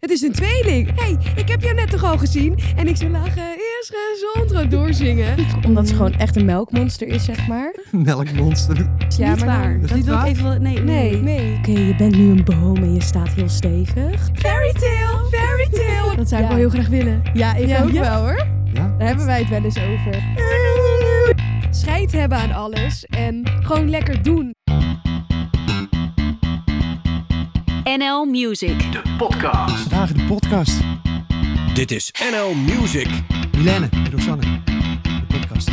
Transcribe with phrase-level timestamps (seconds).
[0.00, 0.90] Het is een tweeling.
[1.00, 2.58] hey, ik heb jou net toch al gezien?
[2.76, 5.34] En ik zou lachen, eerst gezond, gewoon doorzingen.
[5.66, 7.74] Omdat ze gewoon echt een melkmonster is, zeg maar.
[8.04, 8.88] Melkmonster.
[9.18, 9.72] Ja, niet waar.
[9.80, 10.28] Dat is Dat niet wil ik waar?
[10.28, 10.44] even...
[10.44, 11.12] wel- Nee, Nee.
[11.12, 11.22] nee.
[11.38, 11.56] Nee.
[11.58, 14.28] Oké, je bent nu een boom en je staat heel stevig.
[14.34, 16.16] Fairy tale, fairy tale.
[16.16, 16.54] Dat zou ik Ja.
[16.54, 17.22] wel heel graag willen.
[17.34, 17.82] Ja, ik Ja.
[17.82, 18.00] ook Ja.
[18.00, 18.46] wel hoor.
[18.74, 18.94] Ja?
[18.98, 20.22] Daar hebben wij het wel eens over.
[21.70, 24.54] Scheid hebben aan alles en gewoon lekker doen.
[27.98, 28.78] NL Music.
[28.92, 29.82] De podcast.
[29.82, 30.80] Vandaag in de podcast.
[31.74, 33.22] Dit is NL Music.
[33.56, 34.62] Milene en Rosanne.
[34.62, 35.68] De podcast.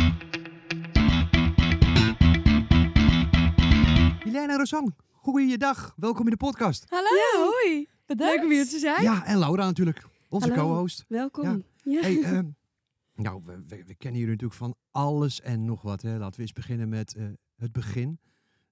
[4.24, 5.94] Milene en Rosanne, goeiedag.
[5.96, 6.84] Welkom in de podcast.
[6.88, 7.08] Hallo.
[7.08, 7.88] Ja, hoi.
[8.06, 8.34] Bedankt.
[8.34, 9.02] Leuk om hier te zijn.
[9.02, 10.06] Ja, en Laura natuurlijk.
[10.28, 11.04] Onze co-host.
[11.08, 11.64] Welkom.
[11.82, 12.00] Ja.
[12.00, 12.46] Hey, ehm,
[13.14, 16.02] nou, we, we, we kennen jullie natuurlijk van alles en nog wat.
[16.02, 16.18] Hè.
[16.18, 17.24] Laten we eens beginnen met eh,
[17.56, 18.18] het begin.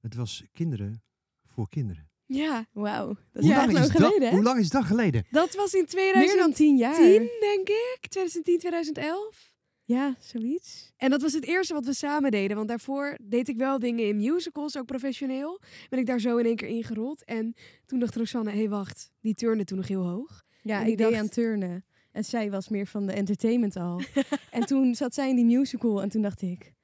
[0.00, 1.02] Het was kinderen
[1.44, 2.05] voor kinderen.
[2.26, 3.16] Ja, Wauw.
[3.32, 4.34] Dat is lang geleden, hè?
[4.34, 5.26] hoe lang is dat geleden?
[5.30, 6.96] dat was in Meer 2010, dan tien jaar.
[7.40, 7.98] denk ik.
[8.08, 9.54] 2010, 2011.
[9.84, 10.92] Ja, zoiets.
[10.96, 12.56] En dat was het eerste wat we samen deden.
[12.56, 15.60] Want daarvoor deed ik wel dingen in musicals, ook professioneel.
[15.88, 17.24] Ben ik daar zo in één keer ingerold.
[17.24, 17.54] En
[17.86, 20.42] toen dacht Rosanne, hé hey, wacht, die turnde toen nog heel hoog.
[20.62, 21.84] Ja, ik ik deed dacht- aan turnen.
[22.12, 24.00] En zij was meer van de entertainment al.
[24.50, 26.74] en toen zat zij in die musical en toen dacht ik...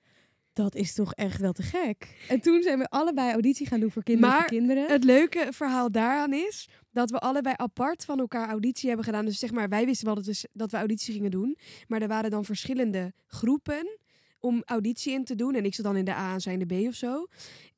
[0.52, 2.16] Dat is toch echt wel te gek.
[2.28, 4.90] En toen zijn we allebei auditie gaan doen voor Kinderen Maar voor Kinderen.
[4.90, 9.24] Het leuke verhaal daaraan is dat we allebei apart van elkaar auditie hebben gedaan.
[9.24, 11.56] Dus zeg maar, wij wisten wel dat we, dat we auditie gingen doen.
[11.88, 13.98] Maar er waren dan verschillende groepen
[14.40, 15.54] om auditie in te doen.
[15.54, 17.26] En ik zat dan in de A en zij in de B of zo.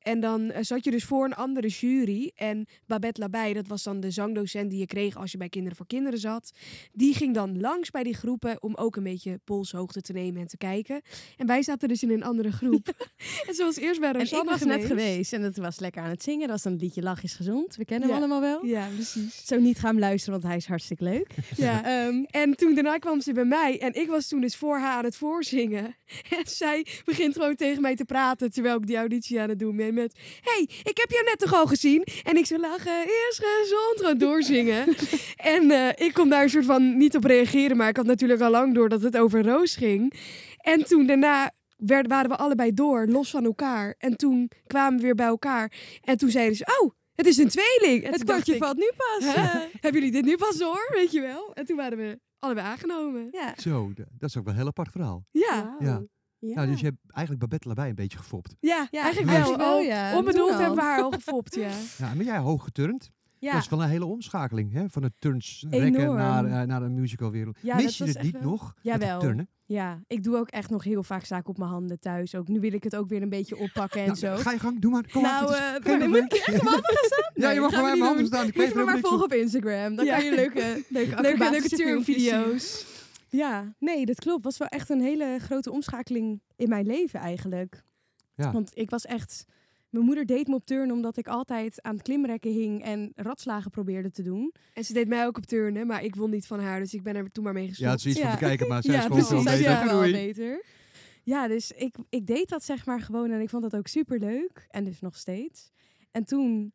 [0.05, 2.31] En dan eh, zat je dus voor een andere jury.
[2.35, 5.77] En Babette Labij, dat was dan de zangdocent die je kreeg als je bij Kinderen
[5.77, 6.51] voor Kinderen zat.
[6.93, 10.47] Die ging dan langs bij die groepen om ook een beetje polshoogte te nemen en
[10.47, 11.01] te kijken.
[11.37, 12.87] En wij zaten dus in een andere groep.
[13.47, 14.79] en was eerst bij En Rosanne ik was geweest.
[14.79, 16.41] net geweest en het was lekker aan het zingen.
[16.41, 17.75] Dat was dan het liedje Lach is gezond.
[17.75, 18.65] We kennen hem allemaal wel.
[18.65, 19.45] Ja, precies.
[19.45, 21.27] Zo niet gaan luisteren, want hij is hartstikke leuk.
[21.55, 21.83] Ja.
[21.85, 24.97] Ehm, En toen daarna kwam ze bij mij en ik was toen dus voor haar
[24.97, 25.95] aan het voorzingen.
[26.37, 29.75] En zij begint gewoon tegen mij te praten terwijl ik die auditie aan het doen
[29.75, 30.19] ben met...
[30.41, 32.03] hey, ik heb jou net toch al gezien?
[32.23, 34.87] En ik zo lachen, eerst gezond, gewoon doorzingen.
[35.55, 38.41] en eh, ik kon daar een soort van niet op reageren, maar ik had natuurlijk
[38.41, 40.13] al lang door dat het over Roos ging.
[40.57, 43.95] En toen daarna werden, waren we allebei door, los van elkaar.
[43.97, 45.71] En toen kwamen we weer bij elkaar.
[46.01, 48.03] En toen zeiden ze, oh, het is een tweeling.
[48.03, 49.33] En het kwartje ik, valt nu pas.
[49.33, 49.41] Hè?
[49.41, 51.53] Eh, Hebben jullie dit nu pas door, weet je wel?
[51.53, 53.27] En toen waren we allebei aangenomen.
[53.31, 53.53] ja.
[53.57, 55.25] Zo, dat is ook wel een heel apart verhaal.
[55.31, 56.01] Ja, Ja.
[56.47, 56.55] Ja.
[56.55, 58.55] Nou, dus je hebt eigenlijk Babette Labij een beetje gefopt.
[58.59, 59.57] ja, Ja, eigenlijk wel.
[59.57, 60.17] Wel, ja.
[60.17, 61.69] Onbedoeld hebben we haar al gefopt, ja.
[61.97, 63.09] Ja, maar jij hoog geturnd.
[63.39, 63.51] Ja.
[63.51, 64.89] Dat is wel een hele omschakeling, hè?
[64.89, 67.57] Van het turnsrekken naar, eh, naar de musicalwereld.
[67.61, 68.63] Ja, Mis dat je het niet wel- nog?
[68.75, 69.09] met Jawel.
[69.11, 69.47] het turnen?
[69.63, 72.35] ja, ik doe ook echt nog heel vaak zaken op mijn handen thuis.
[72.35, 74.35] Ook nu wil ik het ook weer een beetje oppakken en Nou, zo.
[74.35, 75.09] Ga je gang, doe maar.
[75.11, 75.41] Kom maar.
[75.41, 76.09] nou, maar probleem.
[76.09, 77.31] moet ik echt op handen gaan staan?
[77.43, 78.47] Ja, je mag niet mijn handen staan.
[78.47, 79.95] Ik Moet weet je me maar volgen op Instagram.
[79.95, 80.15] Dan Ja.
[80.15, 82.85] kan je leuke, leuke, Leuke, leuke turnvideo's.
[83.29, 84.43] Ja, nee, dat klopt.
[84.43, 87.83] was wel echt een hele grote omschakeling in mijn leven eigenlijk.
[88.35, 88.51] Ja.
[88.51, 89.45] Want ik was echt...
[89.89, 93.71] Mijn moeder deed me op turnen omdat ik altijd aan het klimrekken hing en ratslagen
[93.71, 94.53] probeerde te doen.
[94.73, 97.03] En ze deed mij ook op turnen, maar ik won niet van haar, dus ik
[97.03, 97.85] ben er toen maar mee gestopt.
[97.87, 98.29] Ja, het is iets Ja.
[98.29, 99.57] van te kijken, maar zij Ja, is gewoon veel precies.
[99.57, 99.71] beter.
[99.73, 100.63] zij is wel beter.
[101.23, 104.19] Ja, dus ik, ik deed dat zeg maar gewoon en ik vond dat ook super
[104.19, 104.65] leuk.
[104.69, 105.71] En dus nog steeds.
[106.11, 106.73] En toen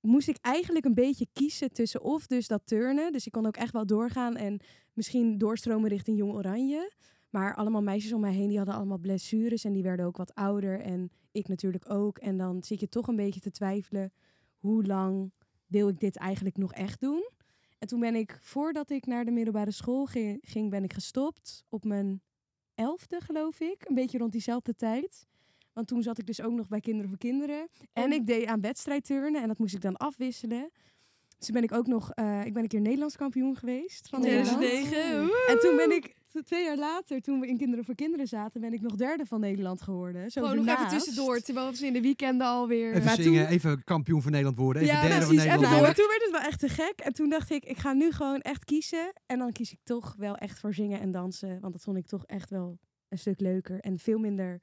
[0.00, 3.12] moest ik eigenlijk een beetje kiezen tussen of dus dat turnen.
[3.12, 4.60] Dus ik kon ook echt wel doorgaan en
[4.92, 6.92] misschien doorstromen richting Jong Oranje.
[7.30, 10.34] Maar allemaal meisjes om mij heen, die hadden allemaal blessures en die werden ook wat
[10.34, 10.80] ouder.
[10.80, 12.18] En ik natuurlijk ook.
[12.18, 14.12] En dan zit je toch een beetje te twijfelen,
[14.58, 15.32] hoe lang
[15.66, 17.30] wil ik dit eigenlijk nog echt doen?
[17.78, 20.06] En toen ben ik, voordat ik naar de middelbare school
[20.40, 22.22] ging, ben ik gestopt op mijn
[22.74, 23.88] elfde, geloof ik.
[23.88, 25.28] Een beetje rond diezelfde tijd.
[25.72, 27.68] Want toen zat ik dus ook nog bij Kinderen voor Kinderen.
[27.92, 30.70] En En- ik deed aan wedstrijdturnen en dat moest ik dan afwisselen.
[31.38, 34.20] Dus toen ben ik ook nog, eh, ik ben een keer Nederlands kampioen geweest van
[34.20, 34.56] Nederland.
[34.60, 35.20] 2009.
[35.26, 35.44] woe!
[35.48, 36.14] En toen ben ik,
[36.44, 39.40] twee jaar later, toen we in Kinderen voor Kinderen zaten, ben ik nog derde van
[39.40, 40.30] Nederland geworden.
[40.30, 42.90] Zo Gewoon nog even tussendoor, terwijl ze in de weekenden alweer...
[42.92, 44.82] Even Maar zingen, toen- even kampioen van Nederland worden.
[44.82, 45.82] Even Ja, derde van precies, Nederland worden.
[45.86, 47.00] maar toen werd het wel echt te gek.
[47.00, 49.12] En toen dacht ik, ik ga nu gewoon echt kiezen.
[49.26, 51.60] En dan kies ik toch wel echt voor zingen en dansen.
[51.60, 53.80] Want dat vond ik toch echt wel een stuk leuker.
[53.80, 54.60] En veel minder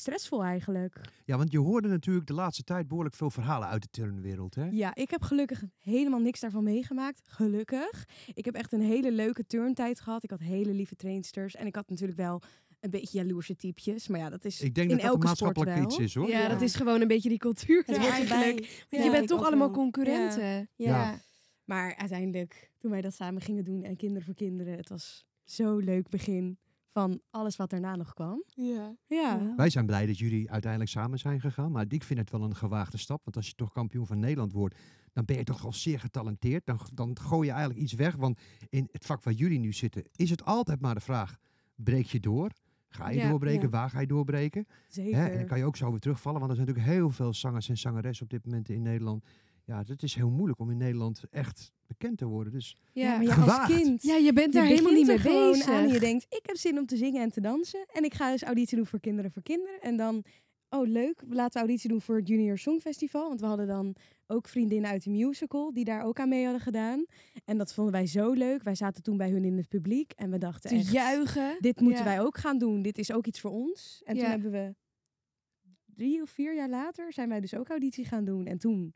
[0.00, 1.00] stressvol eigenlijk.
[1.24, 4.68] Ja, want je hoorde natuurlijk de laatste tijd behoorlijk veel verhalen uit de turnwereld, hè?
[4.70, 7.20] Ja, ik heb gelukkig helemaal niks daarvan meegemaakt.
[7.24, 8.04] Gelukkig.
[8.34, 10.22] Ik heb echt een hele leuke turntijd gehad.
[10.22, 11.54] Ik had hele lieve trainsters.
[11.56, 12.42] En ik had natuurlijk wel
[12.80, 14.08] een beetje jaloerse typjes.
[14.08, 15.98] Maar ja, dat is Ik denk in dat dat een elke sport maatschappelijk wel.
[16.00, 16.28] iets is, hoor.
[16.28, 16.48] Ja, Ja.
[16.48, 18.86] dat is gewoon een beetje die cultuur ja, eigenlijk.
[18.90, 19.76] Want je bent toch allemaal wel.
[19.76, 20.42] concurrenten.
[20.42, 20.66] Ja.
[20.76, 21.20] Ja.
[21.64, 25.76] Maar uiteindelijk, toen wij dat samen gingen doen en Kinderen voor Kinderen, het was zo
[25.78, 26.58] leuk begin
[26.92, 28.42] van alles wat daarna nog kwam.
[28.54, 28.96] Ja.
[29.06, 29.54] Ja.
[29.56, 31.72] Wij zijn blij dat jullie uiteindelijk samen zijn gegaan.
[31.72, 33.20] Maar ik vind het wel een gewaagde stap.
[33.24, 34.78] Want als je toch kampioen van Nederland wordt,
[35.12, 36.66] dan ben je toch al zeer getalenteerd.
[36.66, 38.16] Dan, dan gooi je eigenlijk iets weg.
[38.16, 41.36] Want in het vak waar jullie nu zitten, is het altijd maar de vraag:
[41.74, 42.50] breek je door?
[42.88, 43.62] Ga je Ja, doorbreken?
[43.62, 43.68] ja.
[43.68, 44.66] Waar ga je doorbreken?
[44.88, 45.18] Zeker.
[45.18, 45.26] Hè?
[45.28, 46.38] En dan kan je ook zo weer terugvallen.
[46.40, 49.24] Want er zijn natuurlijk heel veel zangers en zangeressen op dit moment in Nederland.
[49.70, 52.52] Ja, het is heel moeilijk om in Nederland echt bekend te worden.
[52.52, 53.16] Dus Ja.
[53.16, 53.72] maar ja, Gewaagd.
[53.72, 54.02] als kind.
[54.02, 55.68] Ja, je bent je daar helemaal niet mee bezig.
[55.68, 57.86] aan en je denkt, ik heb zin om te zingen en te dansen.
[57.92, 59.80] En ik ga dus auditie doen voor Kinderen voor Kinderen.
[59.80, 60.24] En dan,
[60.68, 63.28] oh leuk, we laten auditie doen voor het Junior Songfestival.
[63.28, 63.94] Want we hadden dan
[64.26, 67.04] ook vriendinnen uit de musical die daar ook aan mee hadden gedaan.
[67.44, 68.62] En dat vonden wij zo leuk.
[68.62, 71.56] Wij zaten toen bij hun in het publiek en we dachten te echt, juichen.
[71.60, 72.10] dit moeten Ja.
[72.10, 72.82] wij ook gaan doen.
[72.82, 74.02] Dit is ook iets voor ons.
[74.04, 74.20] En Ja.
[74.22, 74.74] toen hebben we
[75.94, 78.46] drie of vier jaar later zijn wij dus ook auditie gaan doen.
[78.46, 78.94] En toen,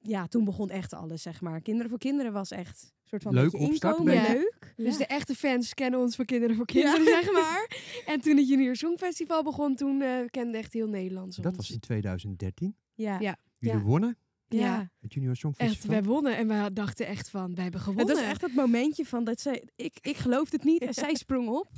[0.00, 1.60] ja, toen begon echt alles, zeg maar.
[1.60, 4.32] Kinderen voor Kinderen was echt een soort van Leuk opstart, inkomen, beetje.
[4.32, 4.72] leuk.
[4.76, 7.76] Dus de echte fans kennen ons van Kinderen voor Kinderen, zeg maar.
[8.06, 11.36] En toen het Junior Songfestival begon, toen eh, kende echt heel Nederland ons.
[11.36, 12.76] dat was in 2013.
[12.94, 13.20] Ja.
[13.20, 13.36] Ja.
[13.58, 13.84] Jullie Ja.
[13.84, 14.18] wonnen
[14.48, 15.84] Ja, het Junior echt.
[15.84, 18.14] Wij wonnen en we dachten echt van, wij hebben Het gewonnen.
[18.16, 21.48] was echt het momentje van dat zij, ik, ik geloofde het niet en zij sprong
[21.48, 21.68] op.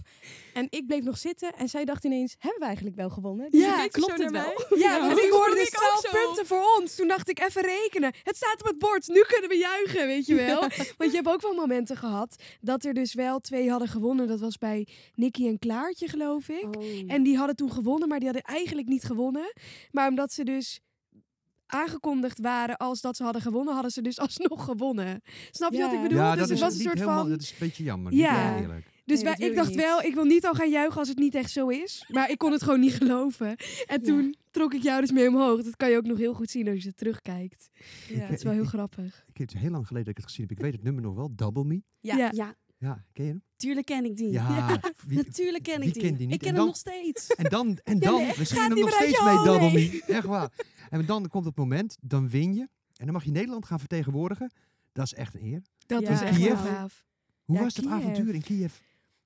[0.54, 3.50] En ik bleef nog zitten en zij dacht ineens, hebben we eigenlijk wel gewonnen?
[3.50, 4.30] Dus Ja, klopt het wel?
[4.30, 4.78] mij.
[4.78, 6.94] Ja, want toen ik hoorde dus ik ook 12 zo punten voor ons.
[6.94, 8.12] Toen dacht ik, even rekenen.
[8.22, 10.60] Het staat op het bord, nu kunnen we juichen, weet je wel.
[10.98, 14.26] Want je hebt ook wel momenten gehad dat er dus wel twee hadden gewonnen.
[14.28, 16.76] Dat was bij Nicky en Klaartje, geloof ik.
[16.76, 16.84] Oh.
[17.06, 19.52] En die hadden toen gewonnen, maar die hadden eigenlijk niet gewonnen.
[19.90, 20.80] Maar omdat ze dus
[21.68, 25.20] aangekondigd waren als dat ze hadden gewonnen, hadden ze dus alsnog gewonnen.
[25.50, 26.18] Snap je wat ik bedoel?
[26.18, 27.28] ja, dus dat het is was een soort helemaal, van...
[27.30, 28.12] dat is een beetje jammer.
[28.12, 28.54] Ja.
[28.54, 28.86] Niet eerlijk.
[29.04, 29.76] Dus Nee, wij, ik dacht niet.
[29.76, 32.04] wel, ik wil niet al gaan juichen als het niet echt zo is.
[32.08, 33.56] Maar ik kon het gewoon niet geloven.
[33.86, 35.62] En toen trok ik jou dus mee omhoog.
[35.62, 37.68] Dat kan je ook nog heel goed zien als je terugkijkt.
[38.08, 38.20] Ja.
[38.20, 39.24] Dat is wel heel grappig.
[39.28, 40.56] Ik heb het heel lang geleden dat ik het gezien heb.
[40.56, 41.82] Ik weet het nummer nog wel, Double Me.
[42.00, 42.16] Ja.
[42.16, 42.30] Ja.
[42.32, 43.42] Ja, Ja, ken je hem?
[43.56, 44.30] tuurlijk ken ik die.
[44.30, 46.02] Ja, wie- natuurlijk ken ik die.
[46.02, 46.34] kent die niet?
[46.34, 47.26] Ik ken En hem nog steeds.
[47.26, 50.02] En dan, en Ja, dan nee, we hem nog steeds mee, Double nee.
[50.06, 50.12] Me.
[50.12, 50.50] Echt waar.
[50.90, 52.60] En dan komt het moment, dan win je.
[52.96, 54.50] En dan mag je Nederland gaan vertegenwoordigen.
[54.92, 55.62] Dat is echt een eer.
[55.86, 56.60] Dat Ja, was echt wel Kiev.
[56.60, 57.04] gaaf.
[57.44, 57.96] Hoe Ja, was dat Kiev.
[57.96, 58.72] avontuur in Kiev?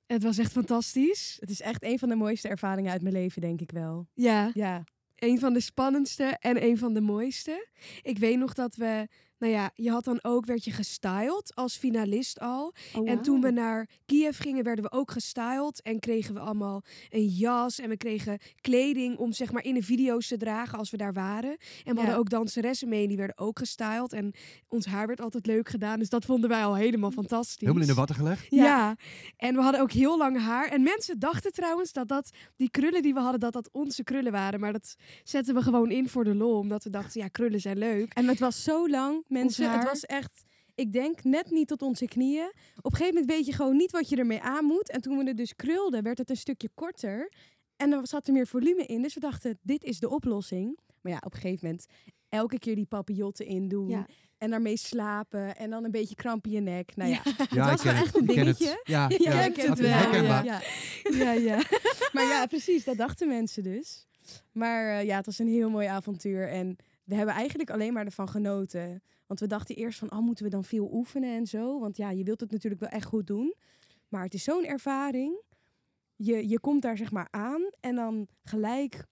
[0.07, 1.37] Het was echt fantastisch.
[1.41, 4.07] Het is echt een van de mooiste ervaringen uit mijn leven, denk ik wel.
[4.15, 4.85] Ja, Ja.
[5.17, 7.69] een van de spannendste en een van de mooiste.
[8.03, 9.09] Ik weet nog dat we,
[9.43, 12.75] nou ja, je had dan ook, werd je gestyled als finalist al.
[12.95, 15.83] Oh, En toen we naar Kiev gingen, werden we ook gestyled.
[15.83, 17.79] En kregen we allemaal een jas.
[17.79, 21.13] En we kregen kleding om zeg maar in de video's te dragen als we daar
[21.13, 21.51] waren.
[21.51, 21.95] En we Ja.
[21.95, 23.09] hadden ook danseressen mee.
[23.09, 24.13] Die werden ook gestyled.
[24.13, 24.33] En
[24.69, 25.99] ons haar werd altijd leuk gedaan.
[25.99, 27.61] Dus dat vonden wij al helemaal fantastisch.
[27.61, 28.47] Helemaal in de watten gelegd?
[28.51, 28.97] Ja.
[29.37, 30.69] en we hadden ook heel lang haar.
[30.69, 34.33] En mensen dachten trouwens dat, dat die krullen die we hadden, dat dat onze krullen
[34.33, 34.61] waren.
[34.61, 34.95] Maar dat
[35.25, 36.59] zetten we gewoon in voor de lol.
[36.59, 38.13] Omdat we dachten, ja, krullen zijn leuk.
[38.13, 39.73] En het was zo lang, mensen.
[39.73, 40.43] Het was echt,
[40.75, 42.53] ik denk, net niet tot onze knieën.
[42.77, 44.91] Op een gegeven moment weet je gewoon niet wat je ermee aan moet.
[44.91, 47.33] En toen we het dus krulden, werd het een stukje korter.
[47.77, 49.03] En er zat er meer volume in.
[49.03, 50.79] Dus we dachten, dit is de oplossing.
[51.01, 51.87] Maar ja, op een gegeven moment
[52.29, 53.89] elke keer die papillotten in doen.
[53.89, 54.07] Ja.
[54.39, 55.57] En daarmee slapen.
[55.57, 56.97] En dan een beetje kramp in je nek.
[56.97, 58.35] Nou ja, Ja, was wel echt een het.
[58.35, 58.81] dingetje.
[58.85, 59.89] Ja, je ja, kent het wel.
[61.15, 61.63] Ja, ja.
[62.13, 64.07] Maar ja, precies, dat dachten mensen dus.
[64.53, 66.49] Maar eh, ja, het was een heel mooi avontuur.
[66.49, 69.03] En we hebben eigenlijk alleen maar ervan genoten.
[69.27, 71.81] Want we dachten eerst van, oh, moeten we dan veel oefenen en zo?
[71.81, 73.55] Want ja, je wilt het natuurlijk wel echt goed doen.
[74.09, 75.43] Maar het is zo'n ervaring.
[76.17, 79.07] Je, je komt daar zeg maar aan en dan gelijk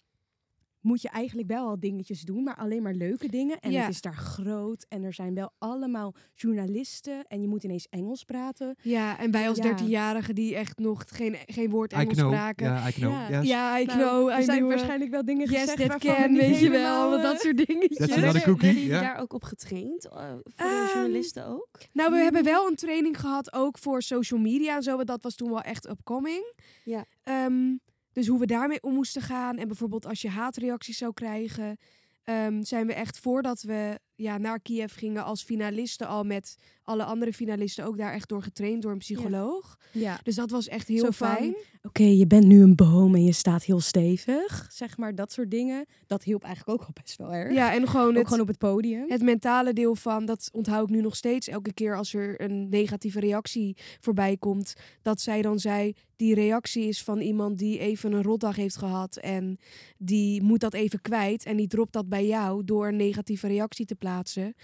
[0.81, 3.59] moet je eigenlijk wel al dingetjes doen, maar alleen maar leuke dingen.
[3.61, 3.81] En Ja.
[3.81, 8.25] het is daar groot en er zijn wel allemaal journalisten en je moet ineens Engels
[8.25, 8.77] praten.
[8.83, 9.63] Ja, en wij als Ja.
[9.63, 12.33] dertienjarigen die echt nog geen, geen woord I Engels know.
[12.33, 12.67] spraken.
[12.67, 13.13] Ja, I know.
[13.13, 13.39] Ja.
[13.41, 13.49] Yes.
[13.49, 15.87] Ja, I Nou, know, er I zijn knew, uh, waarschijnlijk wel dingen Yes, gezegd that
[15.89, 17.17] waarvan we can, niet weet je wel.
[17.17, 17.99] eh, Dat soort dingetjes.
[17.99, 19.01] Dat is cookie, jullie ja.
[19.01, 20.09] daar ook op getraind?
[20.09, 20.13] eh,
[20.45, 21.69] voor Ehm, de journalisten ook?
[21.93, 24.97] Nou, we hebben wel een training gehad, ook voor social media en zo.
[24.97, 26.53] want Dat was toen wel echt upcoming.
[26.85, 27.05] Ja.
[27.23, 27.77] Ehm,
[28.13, 29.57] dus hoe we daarmee om moesten gaan.
[29.57, 31.77] En bijvoorbeeld als je haatreacties zou krijgen...
[32.25, 37.05] ehm, zijn we echt voordat we ja, naar Kiev gingen als finalisten al met alle
[37.05, 39.79] andere finalisten ook daar echt door getraind door een psycholoog.
[39.93, 40.21] Ja.
[40.23, 41.57] Dus dat was echt heel Zo fijn.
[41.83, 44.69] Oké, je bent nu een boom en je staat heel stevig.
[44.73, 45.87] Zeg maar, dat soort dingen.
[46.07, 47.55] Dat hielp eigenlijk ook al best wel erg.
[47.55, 49.05] Ja, en gewoon ook het, gewoon op het podium.
[49.09, 52.69] het mentale deel van, dat onthoud ik nu nog steeds elke keer als er een
[52.69, 54.75] negatieve reactie voorbij komt.
[55.03, 59.17] Dat zij dan zei, die reactie is van iemand die even een rotdag heeft gehad
[59.17, 59.59] en
[59.99, 63.87] die moet dat even kwijt en die dropt dat bij jou door een negatieve reactie
[63.87, 64.10] te plaatsen.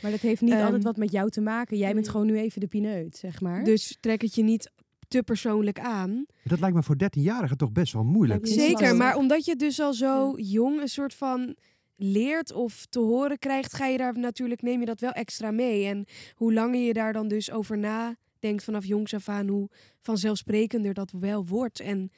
[0.02, 1.76] Maar dat heeft niet Ehm, altijd wat met jou te maken.
[1.76, 2.10] Jij bent mm.
[2.10, 3.64] gewoon nu even de pineut, zeg maar.
[3.64, 4.70] Dus trek het je niet
[5.08, 6.26] te persoonlijk aan.
[6.44, 8.46] Dat lijkt me voor 13-jarigen toch best wel moeilijk.
[8.46, 11.56] Zeker, maar omdat je dus al zo jong een soort van
[11.96, 15.86] leert of te horen krijgt, ga je daar natuurlijk, neem je dat wel extra mee.
[15.86, 16.04] En
[16.34, 19.68] hoe langer je daar dan dus over na denkt vanaf jongs af aan hoe
[20.00, 21.80] vanzelfsprekender dat wel wordt.
[21.80, 22.10] En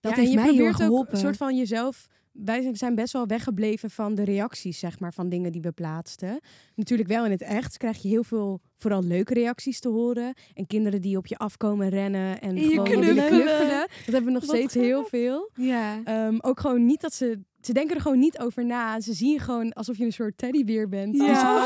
[0.00, 1.14] dat Ja, heeft en je mij heel erg probeert ook geholpen.
[1.14, 2.06] een soort van jezelf.
[2.44, 6.40] Wij zijn- best wel weggebleven van de reacties, zeg maar, van dingen die we plaatsten.
[6.74, 10.34] Natuurlijk wel in het echt krijg je heel veel, vooral leuke reacties te horen.
[10.54, 13.78] En kinderen die op je afkomen rennen en En je gewoon willen knuffelen.
[13.78, 15.50] Dat hebben we nog Wat steeds heel veel.
[15.54, 16.00] Ja.
[16.04, 17.40] Ehm, ook gewoon niet dat ze...
[17.60, 19.00] Ze denken er gewoon niet over na.
[19.00, 21.12] Ze zien gewoon alsof je een soort teddybeer bent.
[21.12, 21.22] die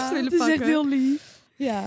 [0.08, 1.42] ze willen het is echt heel lief.
[1.56, 1.82] Ja.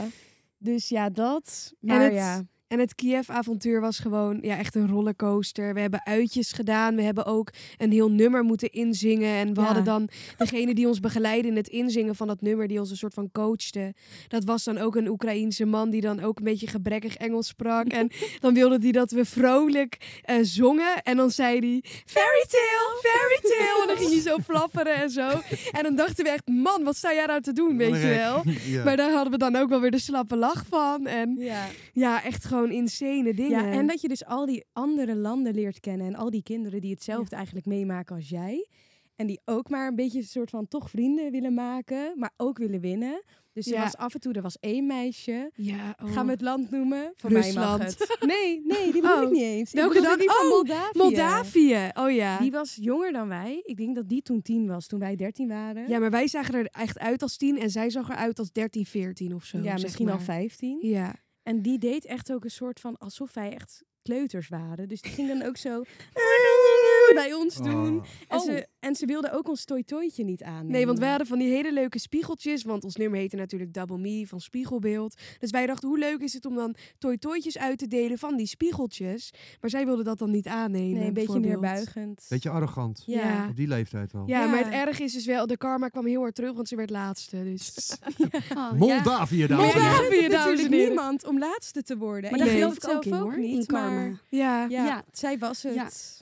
[0.57, 1.73] Dus ja, dat.
[1.79, 2.43] Maar het- ja.
[2.67, 5.73] En het Kiev-avontuur was gewoon ja, echt een rollercoaster.
[5.73, 6.95] We hebben uitjes gedaan.
[6.95, 9.35] We hebben ook een heel nummer moeten inzingen.
[9.35, 9.65] En we Ja.
[9.65, 12.97] hadden dan degene die ons begeleidde in het inzingen van dat nummer, die ons een
[12.97, 13.93] soort van coachte.
[14.27, 17.87] Dat was dan ook een Oekraïense man die dan ook een beetje gebrekkig Engels sprak.
[17.87, 18.09] En
[18.41, 21.03] dan wilde hij dat we vrolijk eh, zongen.
[21.03, 23.81] En dan zei hij, fairy tale, fairy tale.
[23.81, 25.29] En dan ging hij zo flapperen en zo.
[25.71, 28.43] En dan dachten we echt, man, wat sta jij nou te doen, weet je wel.
[28.65, 28.83] Ja.
[28.83, 31.07] Maar daar hadden we dan ook wel weer de slappe lach van.
[31.07, 31.65] En ja.
[31.93, 33.65] ja, echt gewoon insane dingen.
[33.65, 36.81] Ja, en dat je dus al die andere landen leert kennen en al die kinderen
[36.81, 38.67] die hetzelfde eigenlijk meemaken als jij.
[39.15, 42.57] En die ook maar een beetje een soort van toch vrienden willen maken, maar ook
[42.57, 43.23] willen winnen.
[43.53, 43.81] Dus er Ja.
[43.83, 45.51] was af en toe, er was één meisje.
[45.53, 46.13] Ja, oh.
[46.13, 47.13] Gaan we het land noemen?
[47.15, 47.83] Voor mij mag Rusland.
[47.83, 48.17] het.
[48.25, 49.23] Nee, nee, die bedoel Oh.
[49.23, 49.71] ik niet eens.
[49.71, 50.17] Welke dan?
[50.17, 50.97] Die van Oh, Moldavië.
[50.97, 51.89] Moldavië.
[51.93, 52.37] Oh ja.
[52.39, 53.61] Die was jonger dan wij.
[53.63, 55.87] Ik denk dat die toen tien was, toen wij dertien waren.
[55.89, 58.85] Ja, maar wij zagen er echt uit als tien en zij zag eruit als 13,
[58.85, 59.57] 14 of zo.
[59.57, 60.77] Ja, misschien al vijftien.
[60.81, 61.13] Ja.
[61.47, 64.87] En die deed echt ook een soort van alsof wij echt kleuters waren.
[64.87, 65.81] Dus die ging dan ook zo
[67.13, 67.97] bij ons doen.
[67.97, 68.03] Oh.
[68.27, 68.43] En, Oh.
[68.43, 70.67] ze, en ze wilde ook ons toy-toytje niet aan.
[70.67, 72.63] Nee, want wij hadden van die hele leuke spiegeltjes.
[72.63, 75.15] Want ons nummer heette natuurlijk Double Me van Spiegelbeeld.
[75.39, 78.47] Dus wij dachten, hoe leuk is het om dan toy-toytjes uit te delen van die
[78.47, 79.33] spiegeltjes.
[79.61, 80.99] Maar zij wilde dat dan niet aannemen.
[80.99, 82.25] Nee, een beetje neerbuigend.
[82.29, 83.03] Beetje arrogant.
[83.05, 83.19] Ja.
[83.19, 83.47] Ja.
[83.49, 84.23] Op die leeftijd al.
[84.27, 84.47] Ja, Ja.
[84.47, 86.89] maar het erg is dus wel, de karma kwam heel hard terug, want ze werd
[86.89, 87.43] laatste.
[87.43, 87.73] Dus.
[88.55, 89.81] Oh, Moldavië, dames en heren.
[89.81, 90.87] ja, Moldavië, dames en natuurlijk heren.
[90.87, 92.29] niemand om laatste te worden.
[92.31, 92.49] Maar Nee.
[92.49, 93.89] geloof ik ook zelf in hoor, in niet, karma.
[93.89, 94.65] maar Ja.
[94.69, 95.03] ja, Ja.
[95.11, 96.21] zij was het.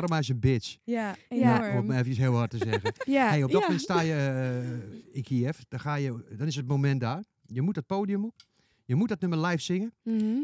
[0.00, 0.06] Ja.
[0.06, 0.76] Karma is een bitch.
[0.84, 1.62] Ja, Ja.
[1.62, 1.78] enorm.
[1.78, 2.92] Om maar even heel hard te zeggen.
[3.16, 3.28] Ja.
[3.28, 3.66] Hey, op dat Ja.
[3.66, 5.58] moment sta je eh, in Kiev.
[5.68, 7.24] Dan, ga je, dan is het moment daar.
[7.46, 8.34] Je moet het podium op.
[8.84, 9.92] Je moet dat nummer live zingen.
[10.02, 10.36] Mhm.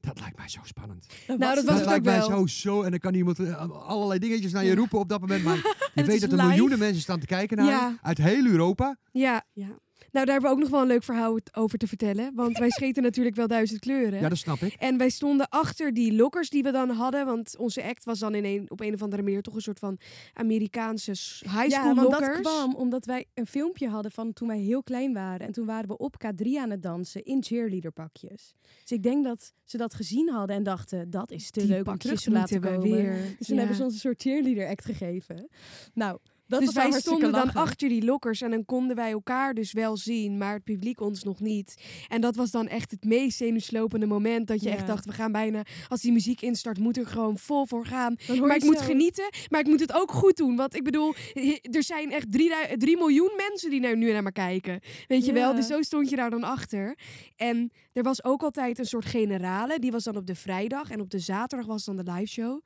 [0.00, 1.06] Dat lijkt mij zo spannend.
[1.26, 2.28] Nou, dat Dat was het ook lijkt mij wel.
[2.28, 2.82] zo zo.
[2.82, 5.44] En dan kan iemand eh, allerlei dingetjes naar je roepen op dat moment.
[5.44, 5.56] Maar
[5.94, 6.48] je weet dat er live.
[6.48, 7.88] miljoenen mensen staan te kijken naar Ja.
[7.88, 7.96] je.
[8.02, 8.96] Uit heel Europa.
[9.12, 9.44] Ja.
[9.52, 9.68] Ja.
[10.10, 12.32] Nou, daar hebben we ook nog wel een leuk verhaal over te vertellen.
[12.34, 14.20] Want wij scheten natuurlijk wel duizend kleuren.
[14.20, 14.72] Ja, dat snap ik.
[14.72, 17.26] En wij stonden achter die lokkers die we dan hadden.
[17.26, 19.78] Want onze act was dan in een, op een of andere manier toch een soort
[19.78, 19.98] van
[20.32, 22.40] Amerikaanse high Ja, school want dat lokkers.
[22.40, 25.46] kwam omdat wij een filmpje hadden van toen wij heel klein waren.
[25.46, 28.54] En toen waren we op K3 aan het dansen in cheerleaderpakjes.
[28.82, 31.78] Dus ik denk dat ze dat gezien hadden en dachten, dat is te Die leuk
[31.78, 32.96] om pakjes terug te laten komen.
[32.96, 33.12] weer.
[33.38, 33.58] Dus toen Ja.
[33.60, 35.48] hebben ze ons een soort cheerleader act gegeven.
[35.94, 36.18] Nou,
[36.52, 39.96] dat dus wij stonden dan achter die lokkers en dan konden wij elkaar dus wel
[39.96, 41.74] zien, maar het publiek ons nog niet.
[42.08, 44.74] En dat was dan echt het meest zenuwslopende moment dat je Ja.
[44.74, 48.16] echt dacht, we gaan bijna, als die muziek instart, moet er gewoon vol voor gaan.
[48.40, 50.56] Maar ik moet zo- genieten, maar ik moet het ook goed doen.
[50.56, 51.14] Want ik bedoel,
[51.62, 52.32] er zijn echt
[52.78, 54.80] 3 miljoen mensen die nou nu naar me kijken.
[55.06, 55.54] Weet je wel?
[55.54, 56.98] Dus zo stond je daar dan achter.
[57.36, 59.78] En er was ook altijd een soort generale.
[59.78, 60.90] Die was dan op de vrijdag.
[60.90, 62.60] En op de zaterdag was dan de live show.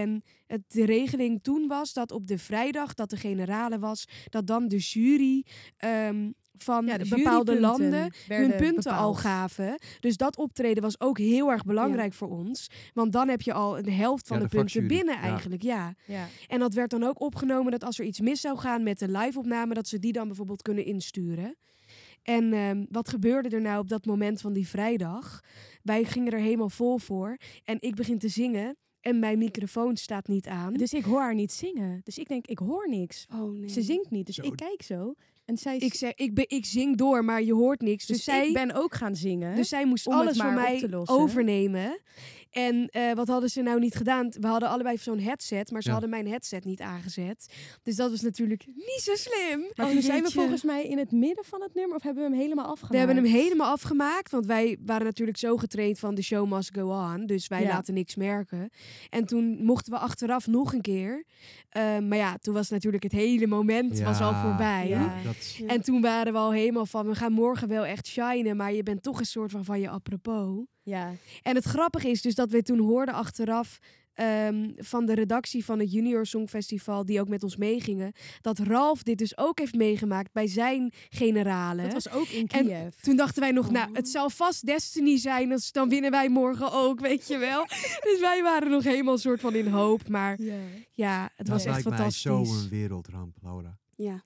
[0.00, 4.46] En het, de regeling toen was dat op de vrijdag dat de generale was, dat
[4.46, 5.44] dan de jury
[5.76, 9.78] ehm, van Ja, bepaalde landen hun punten al gaven.
[10.00, 12.66] Dus dat optreden was ook heel erg belangrijk voor ons.
[12.92, 15.20] Want dan heb je al een helft van Ja, de, de punten binnen Ja.
[15.20, 15.62] eigenlijk.
[15.62, 15.94] Ja.
[16.06, 16.26] Ja.
[16.48, 19.08] En dat werd dan ook opgenomen dat als er iets mis zou gaan met de
[19.08, 21.56] live-opname, dat ze die dan bijvoorbeeld kunnen insturen.
[22.22, 25.40] En ehm, wat gebeurde er nou op dat moment van die vrijdag?
[25.82, 27.36] Wij gingen er helemaal vol voor.
[27.64, 30.74] En ik begin te zingen en mijn microfoon staat niet aan.
[30.74, 32.00] Dus ik hoor haar niet zingen.
[32.04, 33.26] Dus ik denk, ik hoor niks.
[33.32, 33.68] Oh nee.
[33.68, 34.26] Ze zingt niet.
[34.26, 34.42] Dus Zo.
[34.42, 35.14] ik kijk zo.
[35.44, 38.06] En zij ik, zeg, ik, ben, ik zing door, maar je hoort niks.
[38.06, 39.56] Dus, dus zij, ik ben ook gaan zingen.
[39.56, 42.00] dus zij moest alles van op mij overnemen.
[42.54, 44.28] En eh, wat hadden ze nou niet gedaan?
[44.40, 45.92] We hadden allebei zo'n headset, maar ze Ja.
[45.92, 47.54] hadden mijn headset niet aangezet.
[47.82, 49.60] Dus dat was natuurlijk niet zo slim.
[49.74, 52.22] maar Oh, toen zijn we volgens mij in het midden van het nummer of hebben
[52.24, 52.90] we hem helemaal afgemaakt?
[52.92, 56.74] We hebben hem helemaal afgemaakt, want wij waren natuurlijk zo getraind van de show must
[56.74, 57.26] go on.
[57.26, 57.68] Dus wij Ja.
[57.68, 58.70] laten niks merken.
[59.10, 61.24] En toen mochten we achteraf nog een keer.
[61.68, 64.88] Ehm, maar ja, toen was natuurlijk het hele moment was al voorbij.
[64.88, 65.14] Ja.
[65.24, 68.56] Dat is- En toen waren we al helemaal van, we gaan morgen wel echt shinen,
[68.56, 70.64] maar je bent toch een soort van van je apropos.
[70.84, 71.12] Ja.
[71.42, 73.78] En het grappige is dus dat we toen hoorden achteraf
[74.14, 79.02] ehm, van de redactie van het Junior Songfestival, die ook met ons meegingen, dat Ralf
[79.02, 81.82] dit dus ook heeft meegemaakt bij zijn generale.
[81.82, 82.94] Dat was ook in En Kiev.
[83.00, 83.72] Toen dachten wij nog, Oh.
[83.72, 87.64] nou, het zal vast Destiny zijn, dus dan winnen wij morgen ook, weet je wel.
[88.08, 90.54] dus wij waren nog helemaal een soort van in hoop, maar Ja.
[90.90, 92.22] ja, het dat was echt lijkt mij fantastisch.
[92.60, 93.78] zo'n wereldramp, Laura.
[93.96, 94.22] Ja.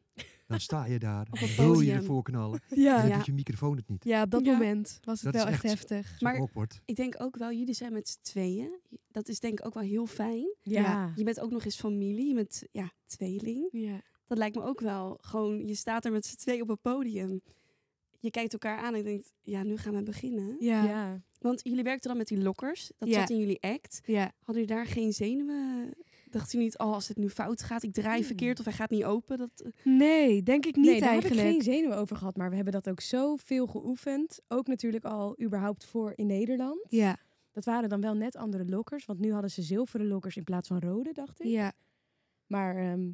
[0.49, 1.27] Dan sta je daar,
[1.57, 2.61] wil je ervoor knallen.
[2.69, 2.95] Ja.
[2.95, 3.17] En dan Ja.
[3.17, 4.05] doet je microfoon het niet.
[4.05, 4.53] Ja, op dat Ja.
[4.53, 6.07] moment was het Dat wel echt, echt- heftig.
[6.09, 6.81] Zo Maar- awkward.
[6.85, 8.81] Ik denk ook wel, jullie zijn met z'n tweeën.
[9.11, 10.55] Dat is denk ik ook wel heel fijn.
[10.63, 11.13] Ja.
[11.17, 13.69] Je bent ook nog eens familie, je bent ja, tweeling.
[13.71, 14.01] Ja.
[14.27, 17.41] Dat lijkt me ook wel gewoon, je staat er met z'n tweeën op een podium.
[18.21, 20.57] Je kijkt elkaar aan en denkt, ja, nu gaan we beginnen.
[20.61, 20.85] Ja.
[20.85, 20.89] Ja.
[20.91, 21.23] Ja.
[21.39, 22.91] Want jullie werkten dan met die lokkers.
[22.99, 23.21] Dat Ja.
[23.21, 24.01] zat in jullie act.
[24.05, 25.95] Hadden jullie daar geen zenuwen?
[26.33, 28.27] Dacht u niet, oh, als het nu fout gaat, ik draai Hmm.
[28.27, 29.39] verkeerd of hij gaat niet open?
[29.39, 31.41] Dat, Nee, denk ik niet nee, daar eigenlijk.
[31.41, 32.37] heb ik geen zenuwen over gehad.
[32.37, 34.41] Maar we hebben dat ook zoveel geoefend.
[34.49, 36.87] Ook natuurlijk al überhaupt voor in Nederland.
[36.89, 37.17] Ja.
[37.53, 39.05] Dat waren dan wel net andere lokkers.
[39.05, 41.47] Want nu hadden ze zilveren lokkers in plaats van rode, dacht ik.
[41.47, 41.73] Ja.
[42.47, 43.11] Maar ehm,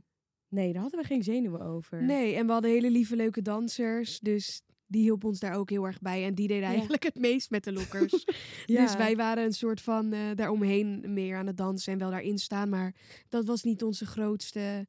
[0.49, 2.03] nee, daar hadden we geen zenuwen over.
[2.03, 4.21] Nee, en we hadden hele lieve leuke dansers.
[4.21, 4.63] Dus
[4.95, 6.25] die hielp ons daar ook heel erg bij.
[6.25, 8.25] En die deden eigenlijk het meest met de lokkers.
[8.67, 8.83] Ja.
[8.83, 12.39] Dus wij waren een soort van eh, daaromheen meer aan het dansen en wel daarin
[12.39, 12.69] staan.
[12.69, 12.95] Maar
[13.29, 14.87] dat was niet onze grootste.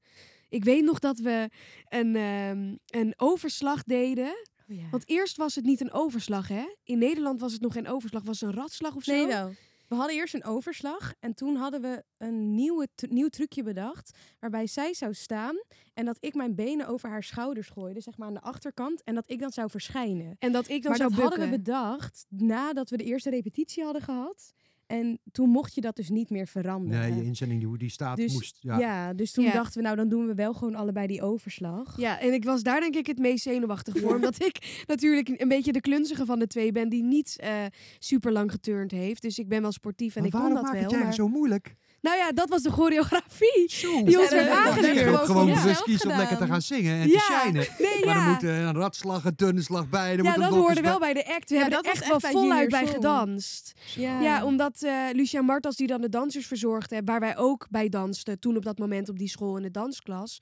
[0.49, 1.49] Ik weet nog dat we
[1.89, 4.47] een, ehm, een overslag deden.
[4.69, 4.89] Oh, ja.
[4.91, 6.65] Want eerst was het niet een overslag, hè?
[6.83, 9.13] In Nederland was het nog geen overslag, was het een ratslag of zo?
[9.13, 9.53] Nee, wel.
[9.87, 14.17] We hadden eerst een overslag en toen hadden we een nieuwe nieuw trucje bedacht.
[14.39, 15.55] Waarbij zij zou staan
[15.93, 19.03] en dat ik mijn benen over haar schouders gooide, zeg maar aan de achterkant.
[19.03, 20.35] En dat ik dan zou verschijnen.
[20.39, 23.83] En dat ik dan maar zou dat hadden we bedacht nadat we de eerste repetitie
[23.83, 24.53] hadden gehad.
[24.87, 26.99] En toen mocht je dat dus niet meer veranderen.
[27.09, 28.57] Nee, je inzending, die- hoe die staat, Dus- moest...
[28.59, 28.77] ja.
[28.79, 29.13] Ja.
[29.13, 29.51] dus toen Ja.
[29.51, 31.97] dachten we, nou dan doen we wel gewoon allebei die overslag.
[31.97, 34.15] Ja, en ik was daar denk ik het meest zenuwachtig voor.
[34.15, 37.53] Omdat ik natuurlijk een beetje de klunzige van de twee ben die niet eh,
[37.99, 39.21] super lang geturnd heeft.
[39.21, 40.83] Dus ik ben wel sportief en Maar ik kon waarom dat maak wel.
[40.83, 41.75] het jij maar- zo moeilijk?
[42.05, 43.65] Nou ja, dat was de choreografie.
[43.67, 44.03] Zo.
[44.03, 44.95] Die ons werd aangeleerd.
[45.09, 47.17] Je gewoon zelf kiezen om lekker te gaan zingen en Ja.
[47.19, 47.67] te shinen.
[47.79, 48.23] Nee, Maar ja.
[48.23, 50.15] dan moet eh, een ratslag, een turnslag bij.
[50.15, 51.49] Dan ja, moet dat hoorde wel bij de act.
[51.49, 53.73] We Ja, hebben dat er echt wel voluit bij gedanst.
[53.95, 58.39] Ja, omdat eh Lucia Martas, die dan de dansers verzorgde, waar wij ook bij dansten,
[58.39, 60.41] toen op dat moment op die school in de dansklas,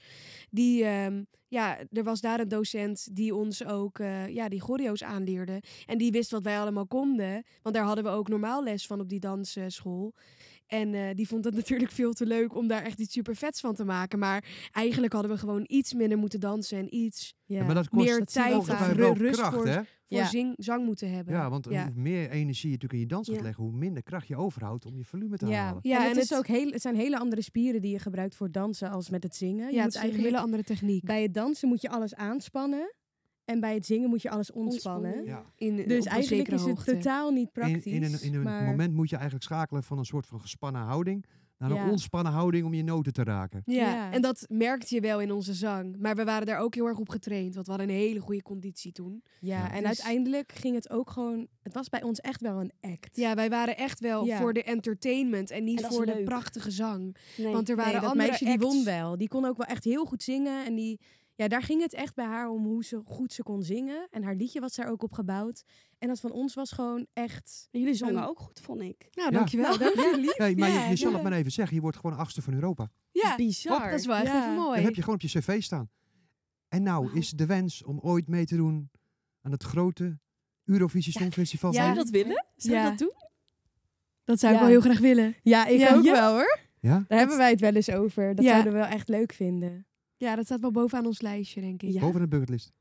[0.49, 5.03] die, ehm, ja, er was daar een docent die ons ook, eh, ja, die choreo's
[5.03, 5.61] aanleerde.
[5.85, 8.99] En die wist wat wij allemaal konden, want daar hadden we ook normaal les van
[8.99, 10.14] op die dansschool.
[10.68, 13.60] En eh, die vond het natuurlijk veel te leuk om daar echt iets super vets
[13.60, 14.19] van te maken.
[14.19, 17.60] Maar eigenlijk hadden we gewoon iets minder moeten dansen en iets Ja.
[17.60, 19.76] Ja, maar dat kost meer dat tijd of wel rust kracht, voor, hè?
[19.76, 20.26] voor Ja.
[20.26, 21.34] zing, zang moeten hebben.
[21.34, 21.84] Ja, want ja.
[21.85, 23.44] hoe meer energie je natuurlijk in je dans gaat Ja.
[23.44, 25.80] leggen, hoe minder kracht je overhoudt om je volume te Ja, halen.
[25.81, 27.99] Ja, en, en het, is het- ook heel, het zijn hele andere spieren die je
[27.99, 29.56] gebruikt voor dansen als met het zingen.
[29.68, 31.03] Je ja, het moet is een eigenlijk hele andere techniek.
[31.03, 32.94] bij het dansen moet je alles aanspannen
[33.45, 35.14] en bij het zingen moet je alles ontspannen.
[35.14, 35.44] Ontspannen.
[35.44, 35.78] Ja.
[35.82, 36.94] In, Dus eigenlijk is het hoogte.
[36.94, 37.86] totaal niet praktisch.
[37.86, 40.82] in een, in een maar- moment moet je eigenlijk schakelen van een soort van gespannen
[40.82, 41.26] houding
[41.57, 41.90] naar een Ja.
[41.90, 43.61] ontspannen houding om je noten te raken.
[43.65, 44.11] Ja, Ja.
[44.11, 45.95] en dat merkte je wel in onze zang.
[45.99, 47.53] Maar we waren daar ook heel erg op getraind.
[47.53, 49.24] Want we hadden een hele goede conditie toen.
[49.40, 49.72] Ja, Ja.
[49.72, 51.48] en Dus- uiteindelijk ging het ook gewoon...
[51.61, 53.15] Het was bij ons echt wel een act.
[53.15, 54.38] Ja, wij waren echt wel Ja.
[54.38, 56.26] voor de entertainment en niet En voor de leuk.
[56.26, 57.15] prachtige zang.
[57.38, 57.53] Nee.
[57.53, 59.18] Want er waren Nee, dat andere meisje die won wel.
[59.18, 60.65] Die kon ook wel echt heel goed zingen.
[60.65, 60.99] En die,
[61.36, 64.08] ja, daar ging het echt bij haar om hoe ze goed ze kon zingen.
[64.12, 65.64] En haar liedje was daar ook op gebouwd.
[66.00, 67.68] En dat van ons was gewoon echt...
[67.72, 69.08] En jullie zongen Een- ook goed, vond ik.
[69.12, 69.38] Nou, Ja.
[69.38, 69.78] dankjewel.
[69.78, 70.38] dank je lief.
[70.38, 71.14] Maar Ja, je, je zal ja.
[71.16, 72.90] het maar even zeggen, je wordt gewoon achtste van Europa.
[73.12, 73.90] Ja, Bizar.
[73.90, 74.42] dat is wel echt Ja.
[74.42, 74.76] even mooi.
[74.76, 75.90] Dat heb je gewoon op je cv staan.
[76.68, 78.90] En nou is de wens om ooit mee te doen
[79.42, 80.20] aan het grote
[80.64, 81.72] Eurovisie Songfestival.
[81.72, 81.78] Ja.
[81.78, 82.46] Zou je dat willen?
[82.56, 82.84] Zou Ja.
[82.84, 83.14] je dat doen?
[84.24, 84.66] Dat zou ik Ja.
[84.66, 85.36] wel heel graag willen.
[85.42, 85.96] Ja, ik Ja.
[85.96, 86.12] ook Ja?
[86.12, 86.60] wel hoor.
[86.80, 87.04] Ja?
[87.08, 88.36] Daar hebben wij het wel eens over.
[88.36, 88.52] Dat Ja.
[88.52, 89.88] zouden we wel echt leuk vinden.
[90.24, 91.91] Ja, dat staat wel bovenaan ons lijstje, denk ik.
[91.91, 92.00] Ja.
[92.00, 92.72] Boven de bucketlist.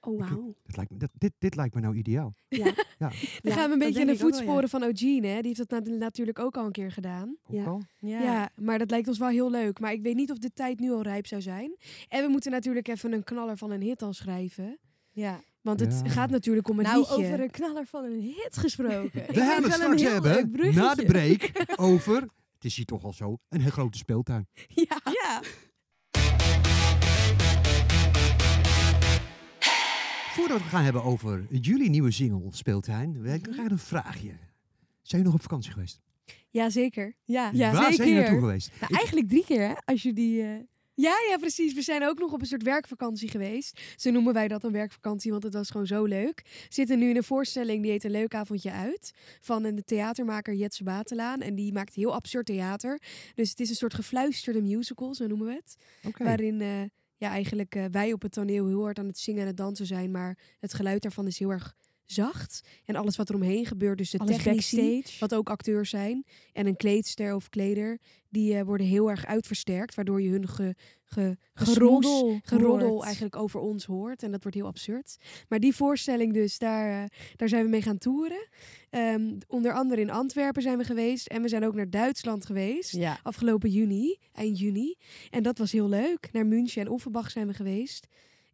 [0.00, 0.54] Oh, wauw.
[0.66, 2.34] Dat lijkt me, dat, dit, dit lijkt me nou ideaal.
[2.48, 2.64] Ja.
[2.98, 3.10] Dan
[3.42, 4.34] Ja, gaan we een beetje in de wel, ja.
[4.34, 5.26] voetsporen van Eugene.
[5.26, 5.40] Hè?
[5.40, 7.36] Die heeft dat na- natuurlijk ook al een keer gedaan.
[7.46, 7.64] Ook Ja.
[7.64, 7.82] al?
[7.98, 8.48] Ja.
[8.56, 9.80] maar dat lijkt ons wel heel leuk.
[9.80, 11.76] Maar ik weet niet of de tijd nu al rijp zou zijn.
[12.08, 14.78] En we moeten natuurlijk even een knaller van een hit al schrijven.
[15.12, 15.40] ja.
[15.60, 16.10] Want het Ja.
[16.10, 17.14] gaat natuurlijk om een Nou, liedje.
[17.16, 19.10] over een knaller van een hit gesproken.
[19.26, 21.50] We Ik gaan het straks hebben, na de break,
[21.90, 22.20] over,
[22.54, 24.48] het is hier toch al zo, een grote speeltuin.
[24.66, 25.00] Ja.
[25.04, 25.42] Ja.
[30.38, 34.28] Voordat we gaan hebben over jullie nieuwe single Speeltuin, we krijgen een vraagje.
[34.28, 34.38] Zijn
[35.02, 36.00] jullie nog op vakantie geweest?
[36.50, 37.14] ja, zeker.
[37.24, 38.30] Ja, Ja, Waar twee zijn jullie keer.
[38.32, 38.70] naartoe geweest?
[38.80, 39.74] Nou, eigenlijk drie keer, hè?
[39.84, 40.42] Als je die...
[40.42, 40.48] eh,
[40.94, 41.74] Ja, ja, precies.
[41.74, 43.80] We zijn ook nog op een soort werkvakantie geweest.
[43.96, 46.42] Zo noemen wij dat een werkvakantie, want het was gewoon zo leuk.
[46.44, 49.10] We zitten nu in een voorstelling die heet Een Leuk Avondje Uit.
[49.40, 51.40] Van een theatermaker Jetse Batelaan.
[51.40, 53.00] En die maakt heel absurd theater.
[53.34, 55.76] Dus het is een soort gefluisterde musical, zo noemen we het.
[56.18, 56.68] Waarin eh,
[57.18, 59.86] ja, eigenlijk eh, wij op het toneel heel hard aan het zingen en het dansen
[59.86, 60.10] zijn.
[60.10, 61.76] Maar het geluid daarvan is heel erg
[62.10, 62.60] zacht.
[62.84, 65.18] En alles wat er omheen gebeurt, dus de Alles technici, backstage.
[65.20, 67.98] wat ook acteurs zijn, en een kleedster of kleder,
[68.28, 70.74] die eh, worden heel erg uitversterkt, waardoor je hun ge,
[71.04, 71.36] ge,
[72.42, 73.04] geroddel.
[73.04, 74.22] eigenlijk over ons hoort.
[74.22, 75.16] En dat wordt heel absurd.
[75.48, 78.48] Maar die voorstelling dus, daar, eh, daar zijn we mee gaan toeren.
[78.90, 81.26] Ehm, onder andere in Antwerpen zijn we geweest.
[81.26, 82.92] En we zijn ook naar Duitsland geweest.
[82.92, 83.20] Ja.
[83.22, 84.94] Afgelopen juni, eind juni.
[85.30, 86.28] En dat was heel leuk.
[86.32, 88.06] Naar München en Offenbach zijn we geweest.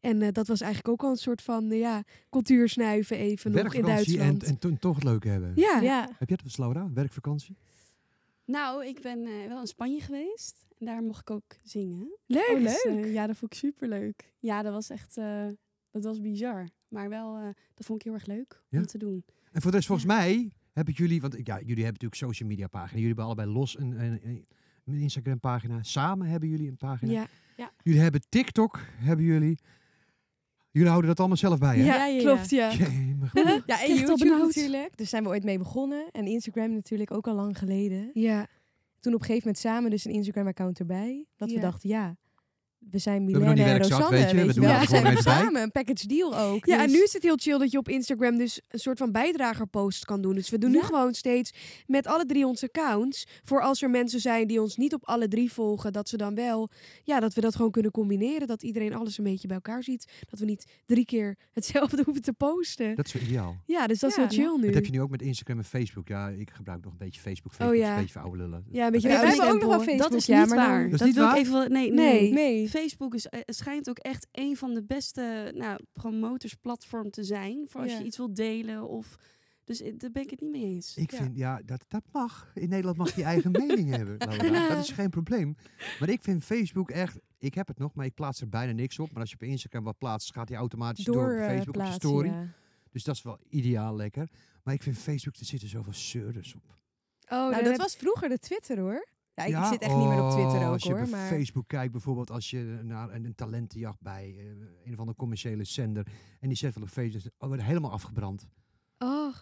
[0.04, 3.70] En eh, dat was eigenlijk ook al een soort van ja, cultuursnuiven even nog in
[3.82, 4.42] Werkvakantie en, Duitsland.
[4.52, 5.52] en toen toch het leuk hebben.
[5.54, 5.80] ja.
[5.80, 6.08] ja.
[6.18, 6.90] Heb jij dat, Laura?
[6.94, 7.56] Werkvakantie?
[8.44, 10.64] Nou, ik ben eh, wel in Spanje geweest.
[10.78, 12.18] En daar mocht ik ook zingen.
[12.26, 12.48] leuk.
[12.54, 13.04] Oh, Dus, leuk.
[13.04, 14.32] eh, ja, dat vond ik superleuk.
[14.38, 15.16] Ja, dat was echt...
[15.16, 15.46] eh,
[15.90, 16.68] dat was bizar.
[16.88, 17.44] Maar wel, eh,
[17.74, 18.78] dat vond ik heel erg leuk Ja?
[18.78, 19.24] om te doen.
[19.52, 22.66] En voor de rest, volgens mij hebben jullie, want ja, jullie hebben natuurlijk social media
[22.66, 22.92] pagina.
[22.92, 24.46] Jullie hebben allebei los een, een, een-
[24.84, 25.82] een Instagram pagina.
[25.82, 27.12] Samen hebben jullie een pagina.
[27.56, 27.70] Ja.
[27.82, 29.58] Jullie hebben TikTok, hebben jullie.
[30.74, 31.84] Jullie houden dat allemaal zelf bij, hè?
[31.84, 32.22] Ja, Ja, ja, ja.
[32.22, 32.72] klopt, ja.
[32.72, 33.32] Jemig.
[33.66, 34.96] Ja, en YouTube natuurlijk.
[34.96, 36.08] Daar zijn we ooit mee begonnen.
[36.12, 38.10] En Instagram natuurlijk ook al lang geleden.
[38.12, 38.46] Ja.
[39.00, 41.26] Toen op een gegeven moment samen dus een Instagram-account erbij.
[41.36, 42.16] Dat we dachten, ja,
[42.90, 45.16] we zijn Milena en Rosanne, weet je, we weet je doen We zijn bij.
[45.22, 46.66] samen, een package deal ook.
[46.66, 48.98] Ja, en dus- nu is het heel chill dat je op Instagram dus een soort
[48.98, 50.34] van bijdragerpost kan doen.
[50.34, 51.52] Dus we doen nu gewoon steeds
[51.86, 53.26] met alle drie onze accounts.
[53.44, 56.34] Voor als er mensen zijn die ons niet op alle drie volgen, dat ze dan
[56.34, 56.68] wel,
[57.02, 58.46] ja, dat we dat gewoon kunnen combineren.
[58.46, 60.12] Dat iedereen alles een beetje bij elkaar ziet.
[60.30, 62.94] Dat we niet drie keer hetzelfde hoeven te posten.
[62.94, 63.56] Dat is wel ideaal.
[63.66, 64.66] Ja, dus dat is heel chill nu.
[64.66, 66.08] Dat heb je nu ook met Instagram en Facebook.
[66.08, 67.52] Ja, ik gebruik nog een beetje Facebook.
[67.52, 67.90] Facebook Oh, ja.
[67.94, 68.64] een beetje voor oude lullen.
[68.70, 69.80] Ja, een beetje we hebben ook nog wel.
[69.80, 70.82] Facebook, dat is ja, niet maar waar.
[70.82, 71.38] Dat is Dat, niet wil waar?
[71.38, 71.72] ik even...
[71.72, 72.32] Nee, Nee.
[72.32, 72.68] nee.
[72.78, 77.66] Facebook is, eh, schijnt ook echt een van de beste nou, promotersplatform te zijn.
[77.68, 77.98] Voor als Ja.
[77.98, 78.88] je iets wilt delen.
[78.88, 79.16] Of,
[79.64, 80.96] dus eh, daar ben ik het niet mee eens.
[80.96, 81.16] Ik Ja.
[81.16, 82.50] vind, ja, dat, dat mag.
[82.54, 84.16] In Nederland mag je je eigen mening hebben.
[84.18, 84.68] Laura.
[84.68, 85.56] Dat is geen probleem.
[86.00, 87.18] Maar ik vind Facebook echt...
[87.38, 89.10] Ik heb het nog, maar ik plaats er bijna niks op.
[89.12, 91.76] Maar als je op Instagram wat plaatst, gaat hij automatisch door, door op eh, Facebook
[91.76, 92.28] op de story.
[92.28, 92.48] ja.
[92.90, 94.28] Dus dat is wel ideaal lekker.
[94.62, 96.62] Maar ik vind Facebook, er zitten zoveel zeurders op.
[97.24, 99.06] Oh, Nou, dat heb- was vroeger de Twitter hoor.
[99.34, 101.00] Ja, ik Ja, zit echt niet meer op Twitter oh, ook Als je hoor.
[101.02, 101.28] op Maar...
[101.28, 104.44] Facebook kijkt, bijvoorbeeld als je naar een, een talentenjacht bij eh,
[104.84, 106.06] een of andere commerciële zender.
[106.40, 108.46] En die zet wel op Facebook, oh, wordt helemaal afgebrand.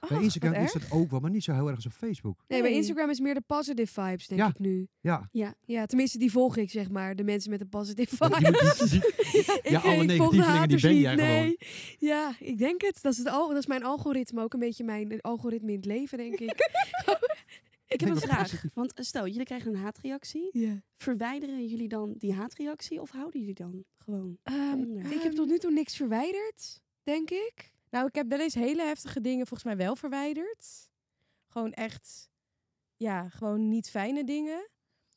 [0.09, 2.45] Bij Instagram is dat ook wel, maar niet zo heel erg als op Facebook.
[2.49, 2.73] Nee, bij.
[2.73, 4.49] Instagram is meer de positive vibes, denk Ja.
[4.49, 4.89] ik nu.
[5.01, 7.17] Ja, Ja, Ja, tenminste, die volg ik, zeg maar.
[7.17, 8.79] De mensen met de positive vibes.
[8.79, 11.57] die- die- Ja, alle ik volg de negatievelingen, die ben niet, jij nee.
[11.99, 12.99] Ja, ik denk het.
[13.03, 14.43] Dat is, het al, dat is mijn algoritme.
[14.43, 16.55] Ook een beetje mijn algoritme in het leven, denk ik.
[17.93, 18.43] ik heb een vraag.
[18.51, 18.71] positief.
[18.75, 20.49] Want eh, stel, jullie krijgen een haatreactie.
[20.53, 20.83] ja.
[20.95, 24.39] Verwijderen jullie dan die haatreactie of houden jullie dan gewoon?
[24.43, 27.73] Ehm, ik heb tot nu toe niks verwijderd, denk ik.
[27.91, 30.91] Nou, ik heb wel eens hele heftige dingen volgens mij wel verwijderd.
[31.47, 32.31] Gewoon echt,
[32.97, 34.69] ja, gewoon niet fijne dingen.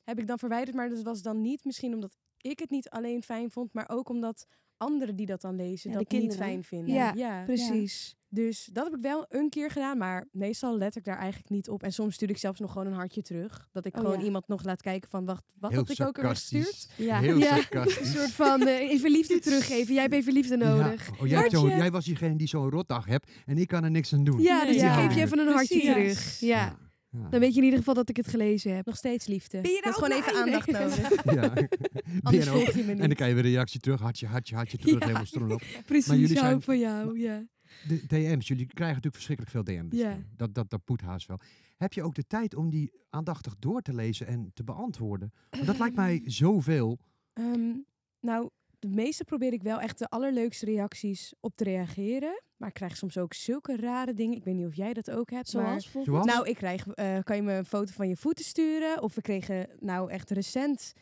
[0.04, 3.24] Heb ik dan verwijderd, maar dat was dan niet misschien omdat ik het niet alleen
[3.24, 4.48] fijn vond, maar ook omdat
[4.78, 6.94] anderen die dat dan lezen Ja, dat niet fijn vinden.
[6.96, 7.44] Ja, ja.
[7.44, 8.16] Precies.
[8.30, 11.70] Dus dat heb ik wel een keer gedaan, maar meestal let ik daar eigenlijk niet
[11.70, 11.84] op.
[11.84, 13.68] En soms stuur ik zelfs nog gewoon een hartje terug.
[13.72, 14.26] Dat ik Oh, gewoon ja.
[14.26, 16.88] iemand nog laat kijken van, wacht, wat heel had ik ook alweer gestuurd?
[16.96, 17.20] Ja.
[17.20, 17.58] Heel Ja.
[17.72, 19.94] Een soort van eh, even liefde teruggeven.
[19.94, 21.08] Jij hebt even liefde nodig.
[21.08, 21.14] Ja.
[21.22, 24.14] Oh, jij, zo- jij was diegene die zo'n rotdag hebt en ik kan er niks
[24.14, 24.42] aan doen.
[24.42, 24.98] Ja, dus Ja.
[24.98, 25.94] ik geef je even een hartje Precies.
[25.94, 26.40] terug.
[26.40, 26.78] Ja.
[27.22, 27.30] Ja.
[27.30, 28.86] Dan weet je in ieder geval dat ik het gelezen heb.
[28.86, 29.62] Nog steeds liefde.
[29.62, 31.24] Ben je Dat is nou gewoon even aandacht nodig.
[31.36, 31.54] Ja.
[31.54, 31.68] Ben
[32.14, 33.02] je Anders volg je me niet.
[33.02, 34.00] en dan krijg je weer een reactie terug.
[34.00, 34.78] Hartje, hartje, hartje.
[34.82, 34.94] Ja.
[34.94, 35.62] het helemaal stroom op.
[35.86, 37.20] Precies, Maar jullie zijn- van jou.
[37.20, 37.44] Ja.
[37.88, 39.98] De DM's, jullie krijgen natuurlijk verschrikkelijk veel DM's.
[40.00, 40.18] Ja.
[40.36, 41.40] Dat, dat, dat moet haast wel.
[41.78, 45.32] Heb je ook de tijd om die aandachtig door te lezen en te beantwoorden?
[45.50, 47.00] Want dat lijkt mij zoveel.
[47.34, 47.72] Ehm,
[48.20, 48.50] nou,
[48.90, 52.42] de meeste probeer ik wel echt de allerleukste reacties op te reageren.
[52.58, 54.38] Maar ik krijg soms ook zulke rare dingen.
[54.38, 55.54] Ik weet niet of jij dat ook hebt.
[55.54, 56.06] maar- Zoals?
[56.06, 56.26] Zoals?
[56.26, 59.02] Nou, ik krijg, eh, kan je me een foto van je voeten sturen?
[59.02, 60.94] Of we kregen nou echt recent,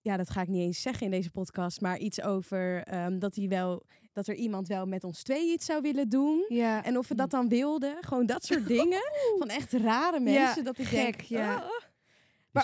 [0.00, 3.34] ja, dat ga ik niet eens zeggen in deze podcast, maar iets over ehm, dat
[3.34, 3.82] hij wel,
[4.12, 6.44] dat er iemand wel met ons twee iets zou willen doen.
[6.48, 6.84] Ja.
[6.84, 7.96] En of we dat dan wilden.
[8.00, 9.02] Gewoon dat soort dingen.
[9.38, 10.64] Van echt rare mensen.
[10.64, 11.56] dat ik gek, denk, ja.
[11.56, 11.84] oh,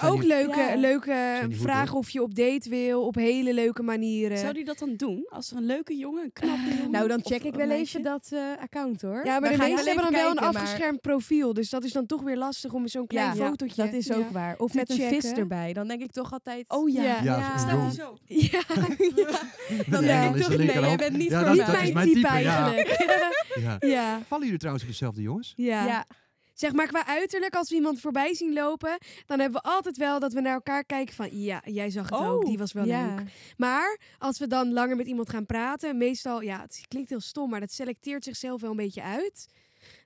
[0.01, 0.77] Maar ook leuke, Ja.
[0.77, 4.39] leuke vragen of je op date wil, op hele leuke manieren.
[4.39, 5.27] Zou die dat dan doen?
[5.29, 6.91] Als er een leuke jongen, een knappe jongen...
[6.91, 7.99] Nou, dan check ik wel meisje?
[7.99, 9.21] even dat eh, account hoor.
[9.25, 11.55] Ja, maar de meesten hebben dan wel een maar- afgeschermd profiel.
[11.55, 13.85] Dus dat is dan toch weer lastig om zo'n klein Ja, fotootje...
[13.85, 14.33] Dat is ook Ja.
[14.33, 14.55] waar.
[14.59, 15.73] Of met een vis erbij.
[15.73, 16.69] Dan denk ik toch altijd...
[16.71, 17.03] Oh ja.
[17.03, 17.09] Ja.
[17.23, 17.59] Ja, Ja.
[17.59, 18.17] zo'n Staat zo?
[18.27, 18.61] Ja,
[19.89, 22.91] Dan Ja, denk ik toch, nee, jij bent niet Ja, voor niet mijn type eigenlijk.
[23.61, 23.77] Ja.
[23.81, 24.21] ja.
[24.27, 25.53] Vallen jullie trouwens op dezelfde jongens?
[25.57, 26.05] Ja.
[26.63, 30.19] Zeg maar qua uiterlijk, als we iemand voorbij zien lopen, dan hebben we altijd wel
[30.19, 33.15] dat we naar elkaar kijken van, ja, jij zag het ook, die was wel ja.
[33.15, 33.29] leuk.
[33.57, 37.51] Maar als we dan langer met iemand gaan praten, meestal, ja, het klinkt heel stom,
[37.51, 39.49] maar dat selecteert zichzelf wel een beetje uit.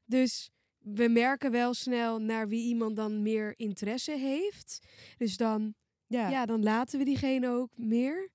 [0.04, 4.78] Dus we merken wel snel naar wie iemand dan meer interesse heeft.
[5.16, 5.74] Dus dan,
[6.06, 6.28] Ja.
[6.28, 8.28] ja, dan laten we diegene ook meer.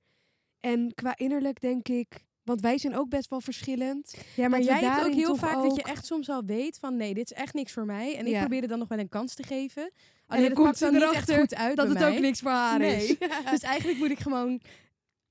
[0.59, 4.15] En qua innerlijk denk ik, Want wij zijn ook best wel verschillend.
[4.35, 7.13] Ja, maar jij hebt ook heel vaak dat je echt soms al weet van nee,
[7.13, 8.17] dit is echt niks voor mij.
[8.17, 9.91] En ik probeer het dan nog wel een kans te geven.
[10.27, 12.51] Alleen het komt dan niet echt erachter goed uit Dat bij het ook niks voor
[12.51, 12.95] haar Nee.
[13.07, 13.17] is.
[13.51, 14.61] Dus eigenlijk moet ik gewoon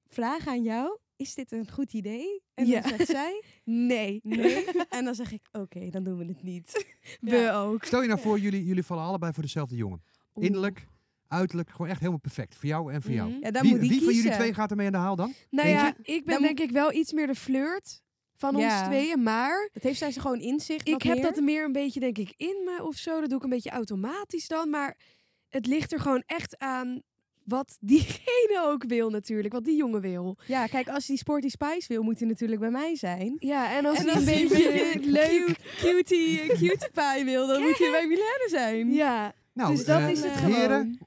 [0.09, 2.43] vragen aan jou, is dit een goed idee?
[2.55, 2.81] En Ja.
[2.81, 4.65] dan zegt zij, Nee, nee.
[4.89, 6.85] En dan zeg ik, oké, dan doen we het niet.
[7.21, 7.85] we ook.
[7.85, 10.03] Stel je nou voor, jullie, jullie vallen allebei voor dezelfde jongen.
[10.35, 10.47] Oeh.
[10.47, 10.87] Innerlijk,
[11.31, 12.55] uiterlijk, gewoon echt helemaal perfect.
[12.55, 13.31] Voor jou en voor jou.
[13.31, 13.41] Mhm.
[13.43, 15.33] Ja, dan Wie, moet die wie van jullie twee gaat ermee aan de haal dan?
[15.51, 18.03] Nou ja, ik ben Dan denk ik wel iets meer de flirt
[18.37, 18.79] van Ja.
[18.81, 19.23] ons tweeën.
[19.23, 21.23] Maar Dat heeft zij ze gewoon inzicht ik wat heb meer.
[21.33, 23.21] dat meer een beetje, denk ik, in me of zo.
[23.21, 24.71] Dat doe ik een beetje automatisch dan.
[24.71, 24.97] Maar
[25.49, 27.03] het ligt er gewoon echt aan
[27.45, 29.53] wat diegene ook wil natuurlijk.
[29.55, 30.39] Wat die jongen wil.
[30.47, 33.37] Ja, kijk, als hij die Sporty Spice wil, moet hij natuurlijk bij mij zijn.
[33.39, 35.57] Ja, en als En hij een beetje leuk...
[35.79, 38.93] cutie, eh, cutie pie wil, dan moet hij bij Milena zijn.
[38.93, 40.99] Ja, Nou, dus dat eh, is het heren, gewoon.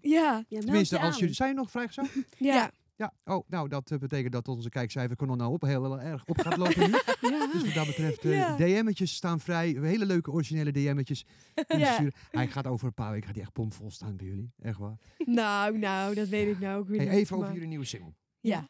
[0.00, 1.34] Ja, Ja, tenminste, als jullie...
[1.34, 2.06] Zijn nog vrijgezel?
[2.38, 2.70] ja.
[2.98, 3.12] Ja.
[3.24, 6.56] Oh, nou, dat eh, betekent dat onze kijkcijfer kanon nou op heel erg op gaat
[6.56, 6.96] lopen nu.
[7.30, 7.46] ja.
[7.52, 8.56] Dus wat dat betreft, eh, Ja.
[8.56, 9.68] DM'tjes staan vrij.
[9.80, 11.24] Hele leuke originele DM'tjes.
[11.68, 12.00] Ja.
[12.30, 14.52] Hij gaat over een paar weken gaat hij echt pomvol staan bij jullie.
[14.58, 14.98] Echt waar.
[15.18, 18.14] Nou, nou, dat weet ik nou ook weer Hey, even over jullie nieuwe single.
[18.40, 18.68] Ja.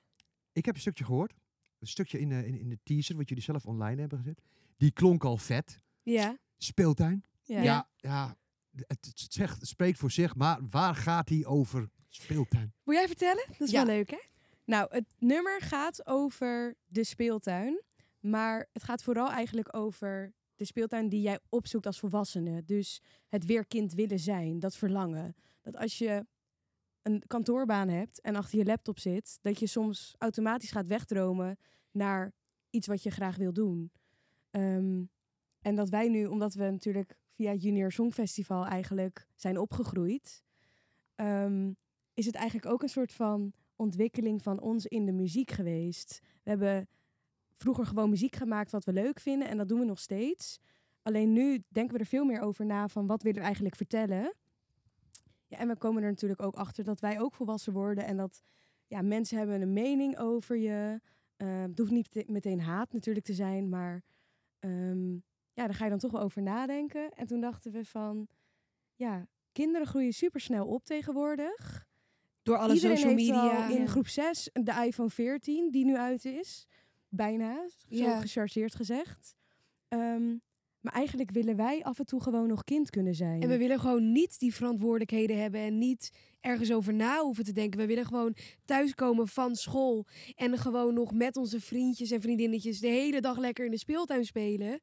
[0.52, 1.34] Ik heb een stukje gehoord.
[1.78, 4.42] Een stukje in, de in, in de teaser, wat jullie zelf online hebben gezet.
[4.76, 5.82] Die klonk al vet.
[6.02, 6.38] Ja.
[6.56, 7.24] Speeltuin.
[7.42, 7.62] Ja.
[7.62, 8.36] Ja, ja.
[8.86, 12.72] Het, het zegt, het spreekt voor zich, maar waar gaat hij over speeltuin?
[12.84, 13.44] Wil jij vertellen?
[13.48, 13.84] Dat is Ja.
[13.86, 14.18] wel leuk, hè?
[14.64, 17.82] Nou, het nummer gaat over de speeltuin.
[18.20, 22.64] Maar het gaat vooral eigenlijk over de speeltuin die jij opzoekt als volwassene.
[22.64, 25.34] Dus het weer kind willen zijn, dat verlangen.
[25.62, 26.26] Dat als je
[27.02, 31.59] een kantoorbaan hebt en achter je laptop zit, dat je soms automatisch gaat wegdromen
[31.90, 32.32] naar
[32.70, 33.92] iets wat je graag wil doen.
[34.50, 35.02] Ehm,
[35.60, 40.43] en dat wij nu, omdat we natuurlijk via Junior Songfestival eigenlijk zijn opgegroeid,
[41.15, 41.73] ehm,
[42.15, 46.20] is het eigenlijk ook een soort van ontwikkeling van ons in de muziek geweest.
[46.43, 46.89] We hebben
[47.56, 50.59] vroeger gewoon muziek gemaakt wat we leuk vinden en dat doen we nog steeds.
[51.02, 54.35] Alleen nu denken we er veel meer over na van wat willen we eigenlijk vertellen.
[55.47, 58.43] Ja, en we komen er natuurlijk ook achter dat wij ook volwassen worden en dat
[58.86, 61.01] ja, mensen hebben een mening over je.
[61.36, 64.02] Ehm het hoeft niet te- meteen haat natuurlijk te zijn, maar
[64.59, 65.16] ehm,
[65.59, 67.10] ja, daar ga je dan toch wel over nadenken.
[67.14, 68.28] En toen dachten we van,
[68.94, 71.86] ja, kinderen groeien supersnel op tegenwoordig.
[72.43, 73.68] Door alle Iedereen social media.
[73.68, 76.66] in groep 6 de iPhone 14 die nu uit is.
[77.09, 78.20] Bijna, zo Ja.
[78.20, 79.35] gechargeerd gezegd.
[79.89, 80.36] Ehm,
[80.80, 83.42] maar eigenlijk willen wij af en toe gewoon nog kind kunnen zijn.
[83.42, 86.10] En we willen gewoon niet die verantwoordelijkheden hebben en niet
[86.40, 87.80] ergens over na hoeven te denken.
[87.80, 92.88] We willen gewoon thuiskomen van school en gewoon nog met onze vriendjes en vriendinnetjes de
[92.88, 94.80] hele dag lekker in de speeltuin spelen.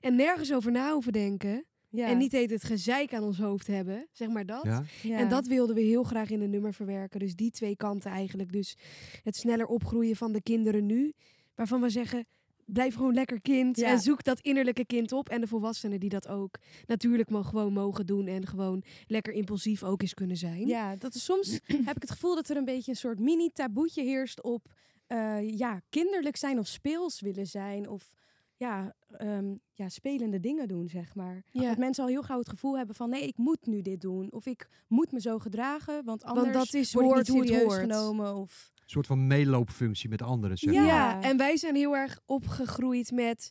[0.00, 1.64] En nergens over na hoeven denken.
[1.88, 2.06] ja.
[2.08, 4.64] En niet het gezeik aan ons hoofd hebben, zeg maar dat.
[4.64, 4.84] Ja?
[5.02, 5.18] Ja.
[5.18, 7.20] En dat wilden we heel graag in een nummer verwerken.
[7.20, 8.52] Dus die twee kanten eigenlijk.
[8.52, 8.76] Dus
[9.22, 11.12] het sneller opgroeien van de kinderen nu.
[11.54, 12.26] Waarvan we zeggen,
[12.66, 13.76] blijf gewoon lekker kind.
[13.76, 13.88] Ja.
[13.88, 15.28] En zoek dat innerlijke kind op.
[15.28, 18.26] En de volwassenen die dat ook natuurlijk mo- gewoon mogen doen.
[18.26, 20.66] En gewoon lekker impulsief ook eens kunnen zijn.
[20.66, 24.02] Ja, dat is soms heb ik het gevoel dat er een beetje een soort mini-taboetje
[24.02, 24.72] heerst op
[25.06, 27.88] eh, ja, kinderlijk zijn of speels willen zijn.
[27.88, 28.12] Of
[28.56, 31.42] ja, ehm, ja, spelende dingen doen, zeg maar.
[31.50, 31.68] Ja.
[31.68, 34.32] Dat mensen al heel gauw het gevoel hebben van nee, ik moet nu dit doen.
[34.32, 37.38] Of ik moet me zo gedragen, want anders dat is word ik hoort niet hoe
[37.40, 37.80] het serieus hoort.
[37.80, 38.34] genomen.
[38.36, 38.72] Of...
[38.84, 40.80] Een soort van meeloopfunctie met anderen, zeg Ja.
[40.80, 40.88] maar.
[40.90, 43.50] Ja, en wij zijn heel erg opgegroeid met.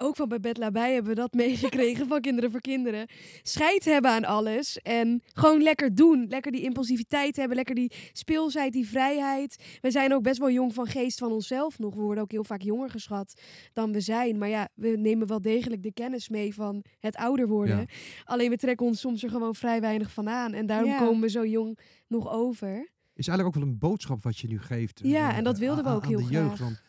[0.00, 3.06] Ook van Babette Labij hebben we dat meegekregen van Kinderen voor Kinderen.
[3.42, 4.78] Scheid hebben aan alles.
[4.78, 6.26] En gewoon lekker doen.
[6.28, 7.56] Lekker die impulsiviteit hebben.
[7.56, 9.78] Lekker die speelsheid, die vrijheid.
[9.80, 11.94] We zijn ook best wel jong van geest van onszelf nog.
[11.94, 13.40] We worden ook heel vaak jonger geschat
[13.72, 14.38] dan we zijn.
[14.38, 17.78] Maar ja, we nemen wel degelijk de kennis mee van het ouder worden.
[17.78, 17.84] Ja.
[18.24, 20.52] Alleen we trekken ons soms er gewoon vrij weinig van aan.
[20.52, 20.98] En daarom Ja.
[20.98, 21.78] komen we zo jong
[22.08, 22.96] nog over.
[23.18, 25.00] Is eigenlijk ook wel een boodschap wat je nu geeft.
[25.02, 26.46] Ja, eh, en dat wilden we ook aan heel de jeugd.
[26.46, 26.58] graag.
[26.58, 26.82] Want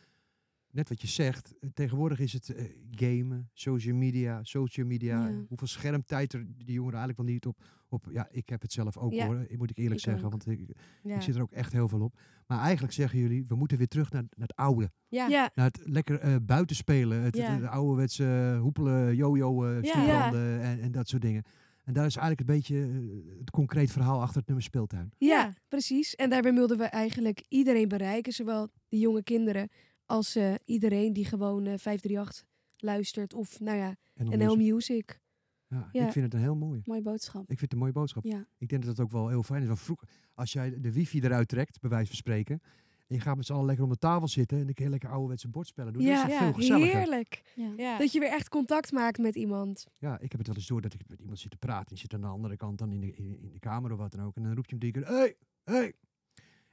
[0.72, 5.28] net wat je zegt, eh, tegenwoordig is het eh, gamen, social media, social media.
[5.28, 5.34] Ja.
[5.48, 8.08] Hoeveel schermtijd er die jongeren eigenlijk wel niet op, op...
[8.12, 10.24] Ja, ik heb het zelf ook Ja, hoor, moet ik eerlijk ik zeggen.
[10.26, 10.32] ook.
[10.32, 11.16] Want ik, Ja.
[11.16, 12.20] ik zit er ook echt heel veel op.
[12.48, 14.92] Maar eigenlijk zeggen jullie, we moeten weer terug naar, naar het oude.
[15.08, 15.28] Ja.
[15.28, 15.52] ja.
[15.56, 17.22] Naar het lekker eh, buiten spelen.
[17.22, 17.52] Het, Ja.
[17.52, 19.90] het, het ouderwetse hoepelen, jojo, eh Ja.
[19.90, 21.44] stoelbranden en, en dat soort dingen.
[21.90, 25.12] En daar is eigenlijk een beetje eh, het concreet verhaal achter het nummer speeltuin.
[25.18, 26.16] Ja, precies.
[26.16, 29.70] En daarbij wilden we eigenlijk iedereen bereiken, zowel de jonge kinderen
[30.06, 32.46] als eh, iedereen die gewoon eh 538
[32.78, 34.74] luistert of nou ja, NL music.
[34.74, 35.20] Music.
[35.68, 36.06] Ja, Ja.
[36.06, 36.82] ik vind het een heel mooi.
[36.86, 37.42] Mooie boodschap.
[37.42, 38.24] Ik vind het een mooie boodschap.
[38.24, 38.48] Ja.
[38.58, 39.68] Ik denk dat het ook wel heel fijn is.
[39.68, 42.62] Want vroeger, als jij de wifi eruit trekt, bij wijze van spreken,
[43.10, 44.90] en je gaat met z'n allen lekker om de tafel zitten en dan kun je
[44.92, 46.02] lekker ouderwetse bordspellen doen.
[46.02, 46.98] Ja, dat is ja, veel gezelliger.
[46.98, 47.42] heerlijk.
[47.78, 47.98] Ja.
[47.98, 49.86] Dat je weer echt contact maakt met iemand.
[49.98, 51.88] Ja, ik heb het wel eens door dat ik met iemand zit te praten.
[51.88, 54.12] Die zit aan de andere kant dan in de, in, in de kamer of wat
[54.12, 54.36] dan ook.
[54.36, 55.94] En dan roept je hem drie keer, hey, hey,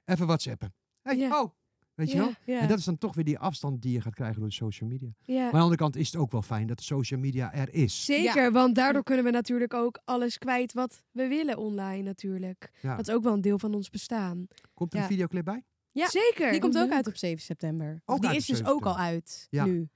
[0.05, 0.75] even whatsappen.
[1.03, 1.41] Hey, Ja.
[1.43, 1.51] oh,
[1.95, 2.23] Weet je Ja.
[2.23, 2.33] wel?
[2.55, 2.61] Ja.
[2.61, 4.89] En dat is dan toch weer die afstand die je gaat krijgen door de social
[4.89, 5.09] media.
[5.23, 5.35] Ja.
[5.35, 7.75] Maar aan de andere kant is het ook wel fijn dat de social media er
[7.75, 8.05] is.
[8.05, 12.71] Zeker, want daardoor kunnen we natuurlijk ook alles kwijt wat we willen online natuurlijk.
[12.83, 12.97] Ja.
[12.97, 14.47] Dat is ook wel een deel van ons bestaan.
[14.75, 15.05] Komt er Ja.
[15.05, 15.65] een videoclip bij?
[15.97, 16.51] Ja, Zeker.
[16.51, 18.03] Die komt ook uit op 7 september.
[18.05, 19.65] Of Ook die uit is dus 7 ook al uit Ja.
[19.65, 19.89] nu.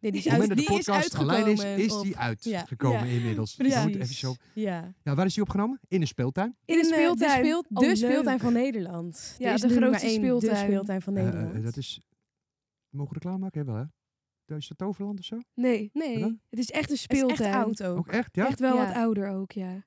[0.00, 2.12] Nee, die is, uit, dat die de is podcast online is, uitgekomen is op- die
[2.12, 2.18] Ja.
[2.58, 3.14] uitgekomen Ja.
[3.14, 3.54] inmiddels.
[3.56, 3.82] Precies.
[3.84, 4.34] Moet even zo...
[4.54, 4.94] Ja.
[5.02, 5.80] Ja, waar is die opgenomen?
[5.88, 6.56] In een speeltuin?
[6.64, 7.42] In de eh, speeltuin.
[7.42, 9.34] De, de speeltuin van Nederland.
[9.38, 10.52] Ja, Er is de grootste speeltuin.
[10.52, 11.64] De speeltuin van Eh, eh, Nederland.
[11.64, 12.00] dat is...
[12.88, 13.60] Mogen we reclame maken?
[13.60, 13.84] Ja, wel hè?
[14.46, 15.38] Dat is het Toverland of zo?
[15.54, 17.48] Nee, nee, het is echt een het is speeltuin.
[17.50, 17.98] echt oud ook.
[17.98, 18.36] Ook echt?
[18.36, 18.46] Ja?
[18.46, 18.86] Echt wel Ja.
[18.86, 19.84] wat ouder ook, ja.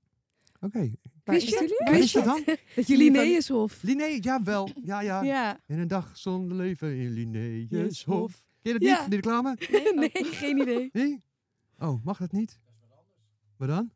[0.62, 0.92] Oké.
[1.24, 1.44] Wist
[1.88, 2.18] is je?
[2.22, 2.44] dat dan?
[2.76, 3.82] Dat jullie van- Linnaeushof.
[3.84, 4.70] Linné, jawel.
[4.84, 5.22] Ja, ja.
[5.24, 5.60] Ja.
[5.68, 8.44] In een dag zonder leven in Linnaeushof.
[8.62, 9.00] Ken je dat Ja.
[9.02, 9.56] niet, die reclame?
[9.96, 10.90] nee, geen idee.
[10.94, 11.24] Nee?
[11.80, 12.60] Oh, mag dat niet?
[13.58, 13.92] Wat dan?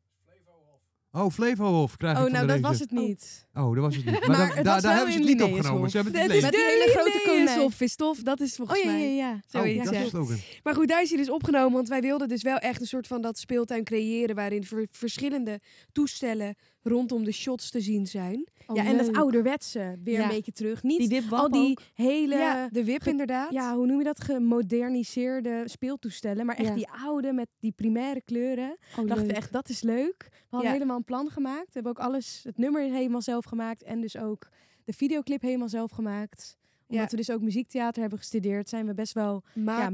[1.15, 3.45] Oh, Flevohof krijg ik Oh, nou de dat was het niet.
[3.53, 4.19] Oh, dat was het niet.
[4.27, 5.89] Maar, Maar dat- het daar, was daar wel hebben ze het niet opgenomen.
[5.89, 6.49] Ze hebben het Het niet is.
[6.49, 7.35] Met die hele grote konijn.
[7.37, 9.15] Linnaeushof, Vistof, dat is Oh volgens ja, ja, mij.
[9.15, 9.31] ja.
[9.31, 10.03] Oh, dat is ja.
[10.03, 10.37] de slogan.
[10.63, 13.07] Maar goed, daar is hij dus opgenomen, want wij wilden dus wel echt een soort
[13.07, 15.59] van dat speeltuin creëren waarin ver- verschillende
[15.91, 16.55] toestellen
[16.87, 18.47] rondom de shots te zien zijn.
[18.73, 20.23] ja, en dat ouderwetse weer Ja.
[20.23, 20.83] een beetje terug.
[20.83, 22.35] Niet Die al die hele...
[22.35, 23.51] ja, de wip inderdaad.
[23.51, 24.21] Ja, hoe noem je dat?
[24.23, 26.45] Gemoderniseerde speeltoestellen.
[26.45, 26.73] Maar echt Ja.
[26.75, 28.77] die oude met die primaire kleuren.
[28.91, 29.35] Oh, We dachten leuk.
[29.35, 30.27] echt, dat is leuk.
[30.29, 31.65] We hadden helemaal een plan gemaakt.
[31.65, 33.83] We hebben ook alles, het nummer helemaal zelf gemaakt.
[33.83, 34.47] En dus ook
[34.83, 36.57] de videoclip helemaal zelf gemaakt.
[36.87, 39.43] Omdat we dus ook muziektheater hebben gestudeerd, zijn we best wel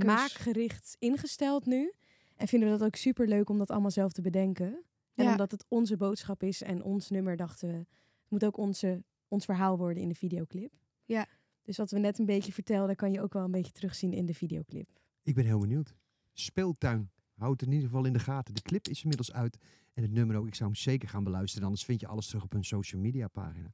[0.05, 1.91] maakgericht ingesteld nu.
[2.35, 4.83] En vinden we dat ook super leuk om dat allemaal zelf te bedenken.
[5.15, 5.31] En Ja.
[5.31, 7.87] omdat het onze boodschap is en ons nummer, dachten we, het
[8.29, 10.73] moet ook onze, ons verhaal worden in de videoclip.
[11.05, 11.25] Ja.
[11.63, 14.25] Dus wat we net een beetje vertelden, kan je ook wel een beetje terugzien in
[14.25, 14.89] de videoclip.
[15.23, 15.95] Ik ben heel benieuwd.
[16.33, 17.09] Speeltuin.
[17.35, 18.53] Houd het in ieder geval in de gaten.
[18.53, 19.57] De clip is inmiddels uit.
[19.93, 20.47] En het nummer ook.
[20.47, 21.65] Ik zou hem zeker gaan beluisteren.
[21.65, 23.71] Anders vind je alles terug op hun social media pagina.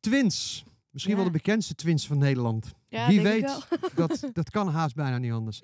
[0.00, 0.64] Twins.
[0.90, 1.20] Misschien Ja.
[1.22, 2.74] wel de bekendste twins van Nederland.
[2.86, 3.68] Ja, Wie denk ik weet.
[3.94, 4.06] wel.
[4.06, 5.60] Dat, dat kan haast bijna niet anders.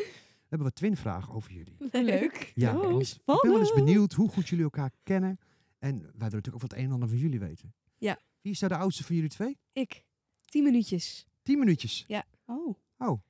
[0.55, 0.75] We hebben wat
[1.05, 1.77] twinvragen over jullie.
[2.21, 2.53] Leuk.
[2.55, 5.39] Ja, Oh, want ik ben wel eens benieuwd hoe goed jullie elkaar kennen.
[5.79, 7.75] En wij willen natuurlijk ook wat een en ander van jullie weten.
[7.99, 8.19] Ja.
[8.41, 9.59] Wie is nou de oudste van jullie twee?
[9.73, 10.05] Ik.
[10.45, 11.27] Tien minuutjes.
[11.43, 12.07] Tien minuutjes.
[12.47, 13.21] Oh, Oh,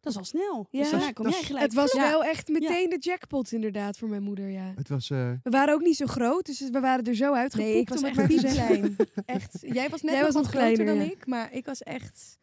[0.00, 0.66] dat is al snel.
[0.70, 0.82] Ja.
[0.82, 1.64] Dus Dat kom jij gelijk.
[1.64, 2.08] Het was Ja.
[2.10, 4.72] wel echt meteen de jackpot inderdaad voor mijn moeder, ja.
[4.76, 5.10] het was...
[5.10, 7.70] eh, We waren ook niet zo groot, dus we waren er zo uitgepoept.
[7.72, 8.50] Nee, ik was om echt zeggen.
[8.66, 8.96] klein.
[9.36, 9.58] Echt.
[9.60, 11.02] Jij was net Jij nog was nog kleiner, dan ja.
[11.02, 12.38] ik, maar ik was echt...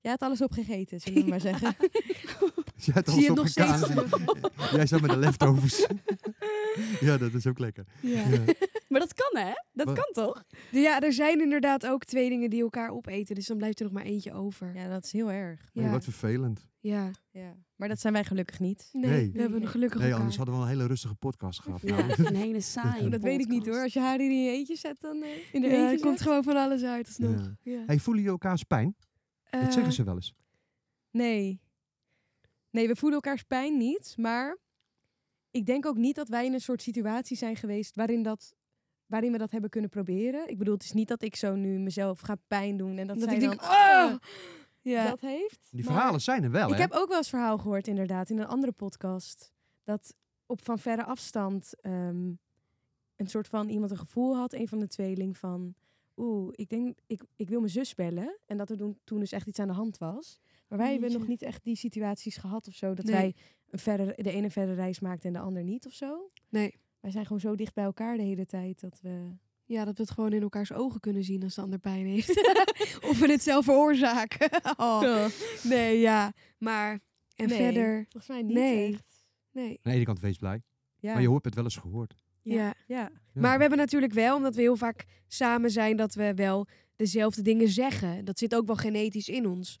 [0.00, 1.74] Jij had alles opgegeten, zullen we maar zeggen.
[2.84, 4.72] Jij had Zie je alles het nog opgekaapt.
[4.76, 5.86] Jij zat met de leftovers.
[7.00, 7.84] ja, dat is ook lekker.
[8.02, 8.28] Ja.
[8.28, 8.40] Ja.
[8.88, 9.52] Maar dat kan hè?
[9.72, 9.94] Dat Wat?
[9.94, 10.44] kan toch?
[10.70, 14.04] ja, er zijn inderdaad ook tweelingen die elkaar opeten, dus dan blijft er nog maar
[14.04, 14.74] eentje over.
[14.74, 15.60] Ja, dat is heel erg.
[15.72, 15.90] Ja.
[15.90, 16.68] wat vervelend.
[16.80, 17.10] Ja.
[17.30, 17.54] Ja.
[17.76, 18.88] Maar dat zijn wij gelukkig niet.
[18.92, 19.30] Nee, Nee.
[19.32, 20.18] we hebben een gelukkig Nee, elkaar.
[20.20, 21.80] anders hadden we wel een hele rustige podcast gehad.
[21.82, 23.82] Ja, Nou, een hele saaie Dat weet ik niet hoor.
[23.82, 26.18] Als je haar in je eentje zet, dan eh, in de ja, eentje er komt
[26.18, 26.26] zet.
[26.26, 27.40] gewoon van alles uit alsnog.
[27.62, 27.72] Ja.
[27.72, 27.82] Ja.
[27.86, 28.96] Hey, voelen jullie elkaars pijn?
[29.50, 30.34] Dat Eh, zeggen ze wel eens.
[31.10, 31.60] Nee.
[32.70, 34.14] Nee, we voelen elkaars pijn niet.
[34.18, 34.56] Maar
[35.50, 38.54] ik denk ook niet dat wij in een soort situatie zijn geweest waarin, dat,
[39.06, 40.48] waarin we dat hebben kunnen proberen.
[40.48, 43.18] Ik bedoel, het is niet dat ik zo nu mezelf ga pijn doen en dat,
[43.18, 44.18] Dat zij ik dan denk, ah, oh!
[44.82, 45.08] Ja.
[45.08, 45.68] dat heeft.
[45.70, 46.80] Die Maar verhalen zijn er wel, Ik hè?
[46.80, 49.52] heb ook wel eens verhaal gehoord inderdaad in een andere podcast.
[49.84, 50.14] Dat
[50.46, 52.32] op van verre afstand ehm,
[53.16, 55.74] een soort van iemand een gevoel had, een van de tweeling, van
[56.20, 58.38] oeh, ik denk, ik, ik wil mijn zus bellen.
[58.46, 60.40] En dat er toen, toen dus echt iets aan de hand was.
[60.68, 62.94] Maar wij hebben nog niet echt die situaties gehad of zo.
[62.94, 63.14] Dat Nee.
[63.14, 63.34] wij
[63.70, 66.30] een verre, de ene verre reis maakten en de ander niet of zo.
[66.48, 66.74] Nee.
[67.00, 69.30] Wij zijn gewoon zo dicht bij elkaar de hele tijd dat we...
[69.64, 72.28] Ja, dat we het gewoon in elkaars ogen kunnen zien als de ander pijn heeft.
[73.08, 74.50] of we het zelf veroorzaken.
[74.76, 75.26] oh.
[75.62, 76.32] Nee, ja.
[76.58, 77.00] Maar,
[77.34, 78.92] en Nee, verder, Volgens mij niet Nee.
[78.92, 79.24] echt.
[79.52, 79.68] nee.
[79.70, 80.62] Aan de ene kant wees blij.
[80.98, 81.12] Ja.
[81.12, 82.14] Maar je hoort het wel eens gehoord.
[82.42, 82.74] Ja.
[82.86, 83.10] Ja.
[83.34, 87.42] Maar we hebben natuurlijk wel, omdat we heel vaak samen zijn, dat we wel dezelfde
[87.42, 88.24] dingen zeggen.
[88.24, 89.78] Dat zit ook wel genetisch in ons.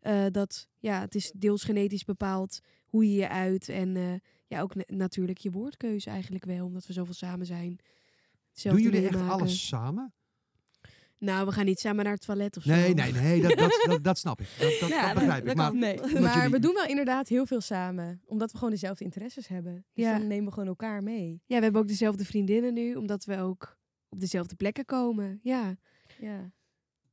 [0.00, 3.68] Eh, dat, ja, het is deels genetisch bepaald hoe je je uit.
[3.68, 4.14] En eh,
[4.46, 7.78] ja, ook na- natuurlijk je woordkeuze eigenlijk wel, omdat we zoveel samen zijn.
[8.72, 10.14] Doen jullie echt alles samen?
[11.22, 12.70] Nou, we gaan niet samen naar het toilet of zo.
[12.70, 13.40] Nee, nee, nee.
[13.42, 14.46] Dat, dat, dat, dat snap ik.
[14.58, 15.54] Dat, dat, Ja, dat begrijp ik.
[15.56, 15.74] Maar.
[15.74, 18.22] Nee, maar jullie- we doen wel inderdaad heel veel samen.
[18.26, 19.84] Omdat we gewoon dezelfde interesses hebben.
[19.94, 20.18] Dus Ja.
[20.18, 21.42] dan nemen we gewoon elkaar mee.
[21.46, 23.78] Ja, we hebben ook dezelfde vriendinnen nu, omdat we ook
[24.08, 25.38] op dezelfde plekken komen.
[25.42, 25.76] Ja.
[26.20, 26.50] Ja.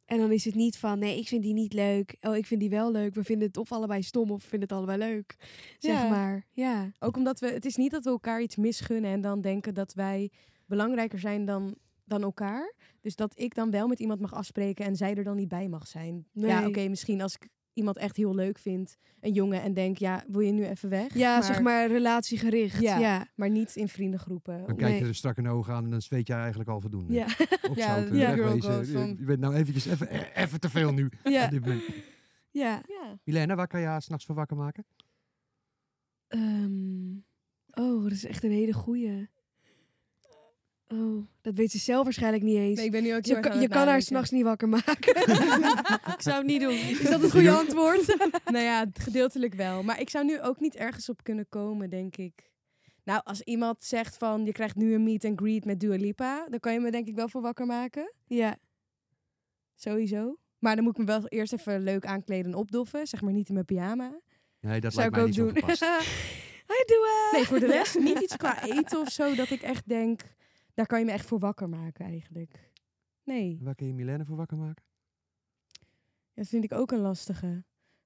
[0.05, 2.15] En dan is het niet van, nee, ik vind die niet leuk.
[2.21, 3.13] Oh, ik vind die wel leuk.
[3.13, 5.35] We vinden het of allebei stom of we vinden het allebei leuk.
[5.79, 6.09] Zeg Ja.
[6.09, 6.45] maar.
[6.51, 6.91] Ja.
[6.99, 9.93] Ook omdat we, het is niet dat we elkaar iets misgunnen en dan denken dat
[9.93, 10.31] wij
[10.65, 11.75] belangrijker zijn dan,
[12.09, 12.73] dan elkaar.
[13.01, 15.67] Dus dat ik dan wel met iemand mag afspreken en zij er dan niet bij
[15.67, 16.27] mag zijn.
[16.31, 20.23] Ja, oké, misschien als ik iemand echt heel leuk vind, een jongen, en denk, ja,
[20.27, 21.13] wil je nu even weg?
[21.13, 22.81] Ja, zeg maar relatiegericht.
[22.81, 22.97] Ja.
[22.97, 23.27] Ja.
[23.35, 24.57] Maar niet in vriendengroepen.
[24.65, 25.07] dan kijk je Nee.
[25.09, 27.13] er strak in de ogen aan en dan weet jij eigenlijk al voldoende.
[27.13, 27.25] Ja.
[27.75, 31.09] Ja, code Je- Je bent nou eventjes even, e- even te veel nu.
[31.23, 31.43] Ja.
[31.45, 31.83] op dit moment.
[32.51, 32.81] Ja.
[32.87, 33.19] Ja.
[33.23, 34.85] Milena, waar kan je haar s'nachts voor wakker maken?
[36.27, 37.11] Ehm,
[37.71, 39.29] oh, dat is echt een hele goeie.
[40.93, 42.77] Oh, dat weet ze zelf waarschijnlijk niet eens.
[42.77, 45.15] Nee, ik ben nu ook je kan, je kan haar s'nachts niet wakker maken.
[46.15, 46.73] Ik zou het niet doen.
[46.73, 48.17] is dat het goede antwoord?
[48.45, 49.83] nou ja, gedeeltelijk wel.
[49.83, 52.51] Maar ik zou nu ook niet ergens op kunnen komen, denk ik.
[53.03, 56.47] Nou, als iemand zegt van je krijgt nu een meet and greet met Dua Lipa,
[56.49, 58.13] dan kan je me denk ik wel voor wakker maken.
[58.27, 58.57] ja.
[59.75, 60.37] Sowieso.
[60.57, 63.07] Maar dan moet ik me wel eerst even leuk aankleden en opdoffen.
[63.07, 64.19] Zeg maar niet in mijn pyjama.
[64.59, 65.87] Nee, dat Zou lijkt ik mij ook niet doen.
[66.67, 69.89] Hi, doe Nee, voor de rest niet iets qua eten of zo dat ik echt
[69.89, 70.21] denk,
[70.79, 72.71] daar kan je me echt voor wakker maken eigenlijk.
[73.23, 74.83] Nee, Waar kun je Milena voor wakker maken?
[76.33, 77.63] dat vind ik ook een lastige.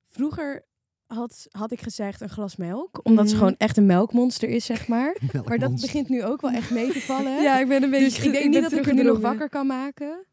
[0.08, 0.66] Vroeger
[1.06, 3.44] had, had ik gezegd een glas melk, omdat ze Mhm.
[3.44, 5.18] gewoon echt een melkmonster is, zeg maar.
[5.48, 7.42] Maar dat begint nu ook wel echt mee te vallen.
[7.48, 8.06] Ja, ik ben een beetje...
[8.06, 10.26] dus ik denk niet dat ik er nu nog wakker kan maken.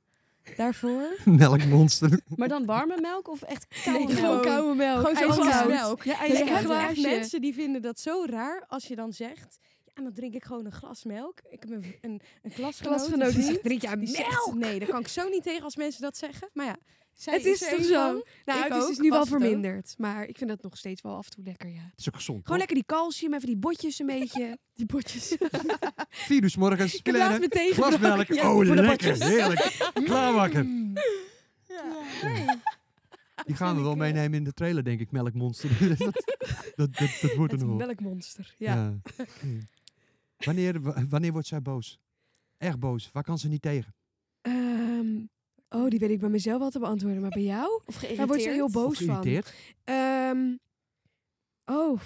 [0.56, 1.02] Daarvoor.
[1.24, 2.20] Melkmonster.
[2.36, 4.18] Maar dan warme melk of echt koude Nee, melk?
[4.18, 5.06] gewoon koude melk.
[5.18, 6.02] Gewoon zo'n melk.
[6.02, 6.48] Ja, ik ijskoud.
[6.62, 9.58] heb echt mensen die vinden dat zo raar als je dan zegt...
[9.94, 11.38] Ja, dan drink ik gewoon een glas melk.
[11.50, 13.08] Ik heb een, een, een klasgenoot.
[13.08, 14.54] Die een zegt, drink jij zegt, melk?
[14.54, 16.48] nee, daar kan ik zo niet tegen als mensen dat zeggen.
[16.52, 16.76] Maar ja,
[17.14, 18.22] zij Het is er toch een zo?
[18.44, 19.94] Nou, Ik het is ook, dus nu wel verminderd.
[19.98, 21.82] Maar ik vind het nog steeds wel af en toe lekker, ja.
[21.90, 22.42] Het is ook gezond.
[22.42, 24.58] Gewoon lekker die calcium, even die botjes een beetje.
[24.80, 25.36] Die botjes.
[26.28, 26.94] Vier uur 's morgens.
[26.94, 28.16] Ik heb laatst Milena, mijn thee glas gebroken.
[28.16, 28.32] melk.
[28.32, 29.08] Ja, oh, voor de lekker.
[29.10, 29.28] botjes.
[29.28, 29.90] Heerlijk.
[30.04, 30.66] Klaarmaken.
[30.66, 30.94] Mm.
[33.46, 35.10] Die gaan we wel meenemen in de trailer, denk ik.
[35.10, 35.70] Melkmonster.
[35.88, 35.98] dat,
[36.76, 37.76] dat, dat, dat wordt er wel.
[37.76, 38.54] melkmonster.
[38.58, 38.74] Ja.
[38.74, 38.94] Ja.
[40.44, 41.98] Wanneer, wa- wanneer wordt zij boos?
[42.56, 43.10] Erg boos.
[43.12, 43.94] Waar kan ze niet tegen?
[44.40, 45.18] Ehm,
[45.68, 47.20] oh, die weet ik bij mezelf wel te beantwoorden.
[47.20, 47.80] Maar bij jou?
[47.84, 49.06] Of Daar wordt ze heel boos van.
[49.06, 49.54] geïrriteerd?
[49.84, 50.54] Ehm,
[51.64, 52.00] oh,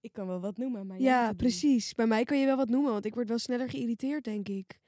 [0.00, 1.94] Ik kan wel wat noemen, maar ja, precies.
[1.94, 4.80] Bij mij kan je wel wat noemen, want ik word wel sneller geïrriteerd, denk ik.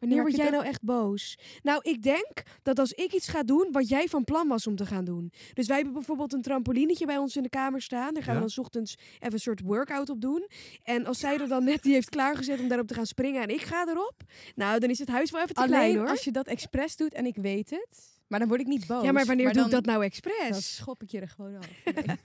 [0.00, 1.38] Wanneer word jij nou echt boos?
[1.62, 4.76] Nou, ik denk dat als ik iets ga doen wat jij van plan was om
[4.76, 5.32] te gaan doen.
[5.54, 8.14] Dus wij hebben bijvoorbeeld een trampolinetje bij ons in de kamer staan.
[8.14, 8.40] Daar gaan Ja.
[8.40, 10.46] we dan 's ochtends even een soort workout op doen.
[10.82, 13.48] En als zij er dan net die heeft klaargezet om daarop te gaan springen en
[13.48, 14.22] ik ga erop.
[14.54, 16.08] Nou, dan is het huis wel even te Alleen klein hoor.
[16.08, 18.18] als je dat expres doet en ik weet het.
[18.28, 19.04] Maar dan word ik niet boos.
[19.04, 20.76] ja, maar wanneer doe dan, ik dat nou Dan expres?
[20.76, 21.66] schop ik je er gewoon af.
[22.06, 22.16] Nee.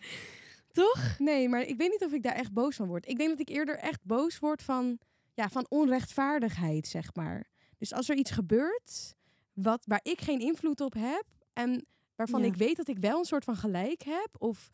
[0.71, 1.15] Toch?
[1.17, 3.07] Nee, maar ik weet niet of ik daar echt boos van word.
[3.07, 4.99] Ik denk dat ik eerder echt boos word van,
[5.33, 7.45] ja, van onrechtvaardigheid, zeg maar.
[7.77, 9.15] Dus als er iets gebeurt
[9.53, 11.85] wat, waar ik geen invloed op heb en
[12.15, 12.45] waarvan Ja.
[12.45, 14.69] ik weet dat ik wel een soort van gelijk heb, of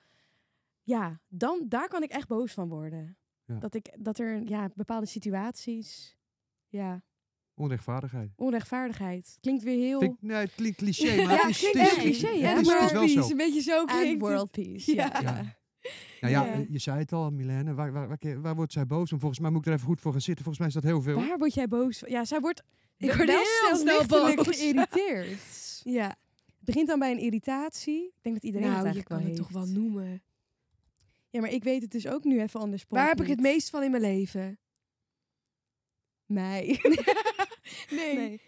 [0.83, 3.17] ja, dan daar kan ik echt boos van worden.
[3.45, 3.57] Ja.
[3.59, 6.17] Dat ik dat er ja bepaalde situaties,
[6.67, 7.03] ja,
[7.53, 8.31] Onrechtvaardigheid.
[8.35, 12.27] onrechtvaardigheid klinkt weer heel Vind nee, het klinkt cliché, maar Ja, het is, het cliché,
[12.27, 12.47] hè?
[12.47, 13.29] het is, het is wel zo.
[13.29, 14.95] Een beetje zo and klinkt world peace.
[14.95, 15.09] Ja.
[15.13, 15.19] Ja.
[15.21, 15.59] ja.
[16.21, 16.65] Nou ja, Ja.
[16.69, 17.73] je zei het al, Milene.
[17.73, 19.19] Waar, waar, waar, wordt zij boos om?
[19.19, 20.43] Volgens mij moet ik er even goed voor gaan zitten.
[20.43, 21.27] Volgens mij is dat heel veel.
[21.27, 22.09] Waar word jij boos van?
[22.09, 22.63] Ja, zij wordt
[23.01, 24.05] Ik word heel snel snel
[24.35, 24.47] boos.
[24.57, 25.81] geïrriteerd.
[25.83, 28.03] Ja, Het begint dan bij een irritatie.
[28.05, 30.23] Ik denk dat iedereen het nou, je eigenlijk kan wel het toch wel noemen.
[31.29, 32.85] Ja, maar ik weet het dus ook nu even anders.
[32.89, 34.59] Waar heb ik het meest van in mijn leven?
[36.25, 36.81] Nee.
[37.89, 38.41] Nee.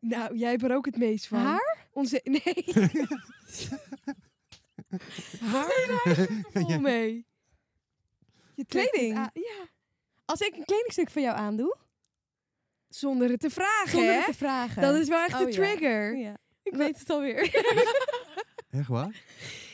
[0.00, 1.38] Nou, jij hebt er ook het meest van.
[1.38, 1.86] Haar?
[1.92, 2.20] Onze...
[2.44, 2.64] Nee.
[5.40, 6.00] Haar?
[6.52, 6.78] Vol Ja.
[6.78, 7.26] mee.
[8.54, 9.14] Je het Kleding?
[9.14, 9.68] Ja.
[10.24, 11.76] Als ik een kledingstuk van jou aandoe,
[12.98, 14.16] Zonder het te vragen, zonder hè?
[14.16, 14.82] het te vragen.
[14.82, 15.52] Dat is wel echt Oh, de ja.
[15.52, 16.16] trigger.
[16.16, 17.40] Ja, ik weet het alweer.
[18.70, 19.22] Echt waar?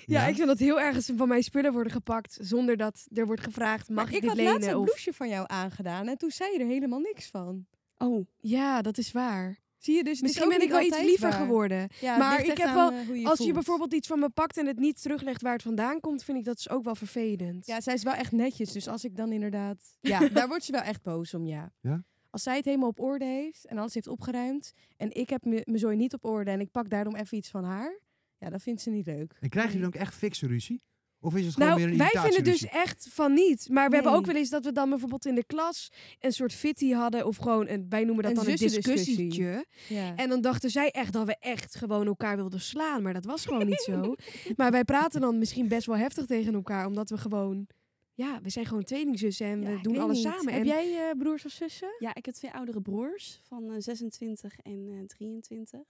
[0.07, 3.07] Ja, ik vind dat heel erg als er van mijn spullen worden gepakt zonder dat
[3.15, 4.69] er wordt gevraagd, mag Maar ik, ik dit had laatst lenen?
[4.75, 4.85] een Of...
[4.85, 7.67] blouseje van jou aangedaan en toen zei je er helemaal niks van.
[7.99, 9.61] Oh, ja, dat is waar.
[9.79, 11.39] Zie je dus, het is Misschien ook ben ik niet wel iets altijd liever waar.
[11.41, 11.89] geworden.
[12.01, 13.55] Ja, het Maar ligt ik echt heb wel- eh, hoe je Als je voelt.
[13.55, 16.45] bijvoorbeeld iets van me pakt en het niet teruglegt waar het vandaan komt, vind ik
[16.45, 17.67] dat dus ook wel vervelend.
[17.67, 18.73] Ja, zij is wel echt netjes.
[18.73, 19.79] Dus als ik dan inderdaad...
[20.01, 21.73] Ja, daar wordt ze wel echt boos om, ja.
[21.81, 22.05] Ja?
[22.33, 24.73] Als zij het helemaal op orde heeft en alles heeft opgeruimd...
[24.97, 27.51] en ik heb me- mijn zooi niet op orde en ik pak daarom even iets
[27.51, 28.01] van haar...
[28.39, 29.37] Ja, dat vindt ze niet leuk.
[29.41, 30.83] En krijg je dan ook echt fikse ruzie?
[31.21, 33.69] Of is het gewoon Nou, weer een wij vinden dus echt van niet.
[33.69, 36.53] Maar we hebben ook wel eens dat we dan bijvoorbeeld in de klas een soort
[36.53, 37.27] fitty hadden.
[37.27, 39.67] Of gewoon, een, wij noemen dat Een dan een discussietje.
[39.89, 40.17] Ja.
[40.17, 43.03] En dan dachten zij echt dat we echt gewoon elkaar wilden slaan.
[43.03, 44.15] Maar dat was gewoon niet zo.
[44.57, 46.87] Maar wij praten dan misschien best wel heftig tegen elkaar.
[46.87, 47.67] Omdat we gewoon...
[48.15, 50.27] Ja, we zijn gewoon tweelingzussen en Ja, we doen alles niet.
[50.33, 50.53] samen.
[50.53, 51.95] Heb En jij eh, broers of zussen?
[51.99, 55.81] Ja, ik heb twee oudere broers van eh, 26 en eh 23.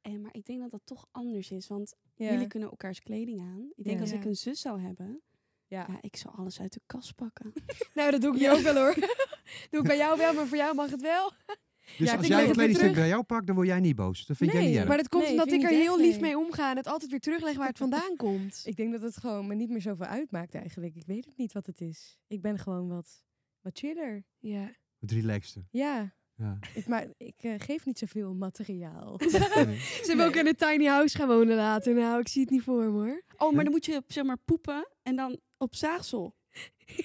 [0.00, 2.30] En, maar ik denk dat dat toch anders is, want Ja.
[2.32, 3.70] jullie kunnen elkaars kleding aan.
[3.74, 4.02] Ik denk Ja.
[4.02, 5.22] als ik een zus zou hebben,
[5.66, 5.86] Ja.
[5.88, 7.52] ja, ik zou alles uit de kast pakken.
[7.94, 8.94] Nou, dat doe ik nu ook wel hoor.
[9.70, 11.32] doe ik bij jou wel, maar voor jou mag het wel.
[11.96, 13.80] Dus Ja, ik als denk jij een het kledingstuk bij jou pakt, dan word jij
[13.80, 14.26] niet boos.
[14.26, 14.88] Dat vind jij niet erg.
[14.88, 17.10] Maar dat komt Nee, omdat ik ik er heel lief mee omga en het altijd
[17.10, 18.62] weer terugleg waar het vandaan komt.
[18.64, 20.94] Ik denk dat het gewoon me niet meer zoveel uitmaakt eigenlijk.
[20.94, 22.18] Ik weet het niet wat het is.
[22.26, 23.24] Ik ben gewoon wat,
[23.60, 24.24] wat chiller.
[24.38, 24.72] Ja.
[24.98, 25.64] Het relaxte.
[25.70, 26.16] Ja.
[26.34, 26.58] Ja.
[26.74, 29.18] Ik, maar ik eh, geef niet zoveel materiaal.
[29.20, 31.94] Ze hebben ook in een tiny house gaan wonen later.
[31.94, 33.22] Nou, ik zie het niet voor me hoor.
[33.36, 36.34] Oh, maar dan moet je zeg maar poepen en dan op zaagsel.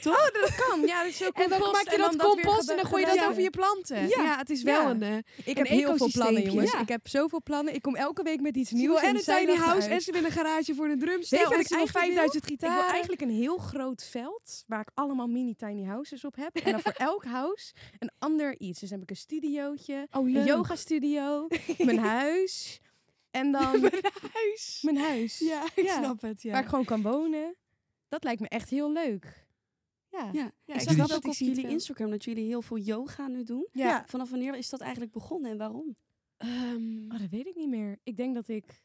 [0.02, 0.14] Toch?
[0.16, 0.82] Oh, dat kan.
[0.82, 3.42] Ja, dus zo En dan maak je dat compost en dan gooi je dat over
[3.42, 4.08] je planten.
[4.08, 4.24] Ja.
[4.24, 4.90] Ja, het is wel Ja.
[4.90, 5.02] een...
[5.02, 6.74] eh, Ik heb heel veel plannen, jongens.
[6.74, 7.74] Ik heb zoveel plannen.
[7.74, 9.02] Ik kom elke week met iets nieuws.
[9.02, 11.38] en een tiny house en ze wil een garage voor een Weet drumstel.
[11.40, 12.14] je wat en ik eigenlijk wil?
[12.16, 12.76] 5000 Ik gitaren.
[12.84, 16.56] wil eigenlijk een heel groot veld waar ik allemaal mini tiny houses op heb.
[16.56, 18.80] En dan voor elk house een ander iets.
[18.80, 21.48] Dus dan heb ik een studiootje, Oh, een yoga studio,
[21.78, 22.80] mijn huis
[23.32, 24.04] en dan Mijn
[24.34, 24.80] huis.
[24.82, 25.40] mijn huis.
[25.40, 26.42] Ja, ik snap het.
[26.42, 26.52] Ja.
[26.52, 27.56] Waar ik gewoon kan wonen.
[28.10, 29.42] Dat lijkt me echt heel leuk.
[30.14, 30.30] Ja.
[30.31, 30.52] Ja.
[30.65, 31.72] Ja, ik ik zag dat ook op jullie wel.
[31.72, 33.68] Instagram, dat jullie heel veel yoga nu doen.
[33.72, 34.03] Ja.
[34.07, 35.95] Vanaf wanneer is dat eigenlijk begonnen en waarom?
[36.38, 37.99] Ehm, Oh, dat weet ik niet meer.
[38.03, 38.81] Ik denk dat ik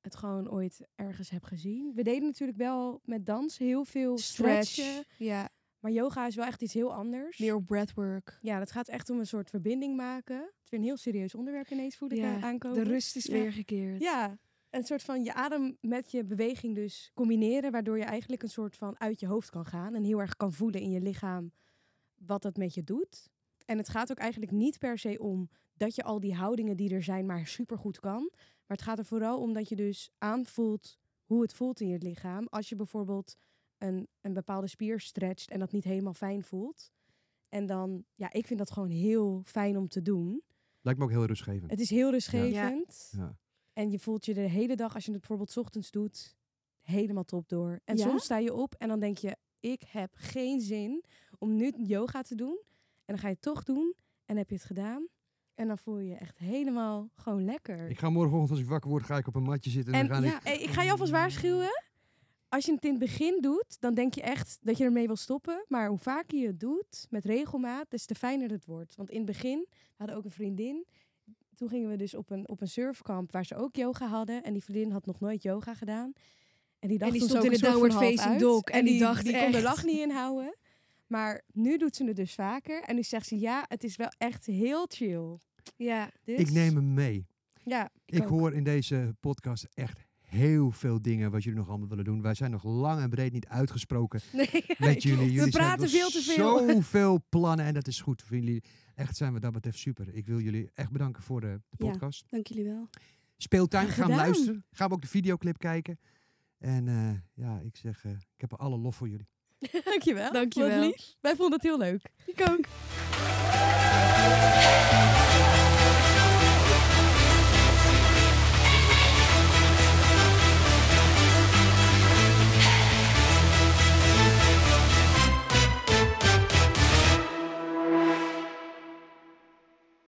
[0.00, 1.92] het gewoon ooit ergens heb gezien.
[1.94, 4.84] We deden natuurlijk wel met dans heel veel stretchen.
[4.84, 5.18] stretch.
[5.18, 5.48] Ja,
[5.80, 7.38] Maar yoga is wel echt iets heel anders.
[7.38, 8.38] meer op breathwork.
[8.42, 10.36] Ja, dat gaat echt om een soort verbinding maken.
[10.36, 12.84] Het is weer een heel serieus onderwerp ineens voel ik Ja, eh, aankomen.
[12.84, 13.32] De rust is Ja.
[13.32, 14.00] weer gekeerd.
[14.00, 14.38] Ja,
[14.70, 17.72] een soort van je adem met je beweging dus combineren.
[17.72, 19.94] Waardoor je eigenlijk een soort van uit je hoofd kan gaan.
[19.94, 21.52] En heel erg kan voelen in je lichaam
[22.14, 23.28] wat dat met je doet.
[23.64, 26.94] En het gaat ook eigenlijk niet per se om dat je al die houdingen die
[26.94, 28.28] er zijn maar supergoed kan.
[28.66, 31.98] Maar het gaat er vooral om dat je dus aanvoelt hoe het voelt in je
[31.98, 32.46] lichaam.
[32.46, 33.36] Als je bijvoorbeeld
[33.78, 36.90] een, een bepaalde spier stretcht en dat niet helemaal fijn voelt.
[37.48, 40.42] En dan, ja, ik vind dat gewoon heel fijn om te doen.
[40.80, 41.70] Lijkt me ook heel rustgevend.
[41.70, 43.12] Het is heel rustgevend.
[43.16, 43.38] Ja.
[43.80, 46.36] En je voelt je de hele dag, als je het bijvoorbeeld 's ochtends doet,
[46.80, 47.80] helemaal top door.
[47.84, 48.06] En Ja?
[48.08, 51.04] soms sta je op en dan denk je, ik heb geen zin
[51.38, 52.58] om nu yoga te doen.
[53.04, 53.94] En dan ga je het toch doen
[54.24, 55.06] en heb je het gedaan.
[55.54, 57.88] En dan voel je je echt helemaal gewoon lekker.
[57.90, 60.08] Ik ga morgenochtend als ik wakker word, ga ik op een matje zitten en, en
[60.08, 60.44] dan ga ja, ik...
[60.44, 61.82] eh, ik ga je alvast waarschuwen.
[62.48, 65.16] Als je het in het begin doet, dan denk je echt dat je ermee wil
[65.16, 65.64] stoppen.
[65.68, 68.96] Maar hoe vaker je het doet, met regelmaat, des te fijner het wordt.
[68.96, 70.86] Want in het begin, we hadden ook een vriendin.
[71.60, 74.42] Toen gingen we dus op een, op een surfkamp waar ze ook yoga hadden.
[74.42, 76.12] En die vriendin had nog nooit yoga gedaan.
[76.78, 79.24] En die dacht die toen stond zo in de downward facing dog en die dacht
[79.24, 80.56] die kon de lach niet inhouden.
[81.06, 82.82] Maar nu doet ze het dus vaker.
[82.82, 85.38] En nu zegt ze, ja, het is wel echt heel chill.
[85.76, 86.10] Ja.
[86.24, 87.26] Dus, Ik neem hem mee.
[87.64, 92.04] Ja, Ik hoor in deze podcast echt heel veel dingen wat jullie nog allemaal willen
[92.04, 92.22] doen.
[92.22, 95.32] Wij zijn nog lang en breed niet uitgesproken Nee, met jullie.
[95.32, 96.58] jullie praten veel te veel.
[96.58, 98.62] Zoveel plannen en dat is goed voor jullie.
[99.00, 100.14] Echt zijn we dat betreft super.
[100.14, 101.90] Ik wil jullie echt bedanken voor de, de Ja.
[101.90, 102.24] podcast.
[102.30, 102.88] Dank jullie wel.
[103.36, 104.16] Speeltuin, gaan gedaan.
[104.16, 104.64] luisteren.
[104.70, 105.98] Gaan we ook de videoclip kijken.
[106.58, 109.28] En eh, ja, ik zeg, eh, ik heb alle lof voor jullie.
[109.84, 110.32] Dankjewel.
[110.32, 110.78] Dankjewel.
[110.78, 111.16] Wat lief.
[111.20, 112.02] Wij vonden het heel leuk.
[112.26, 112.66] Ik ook.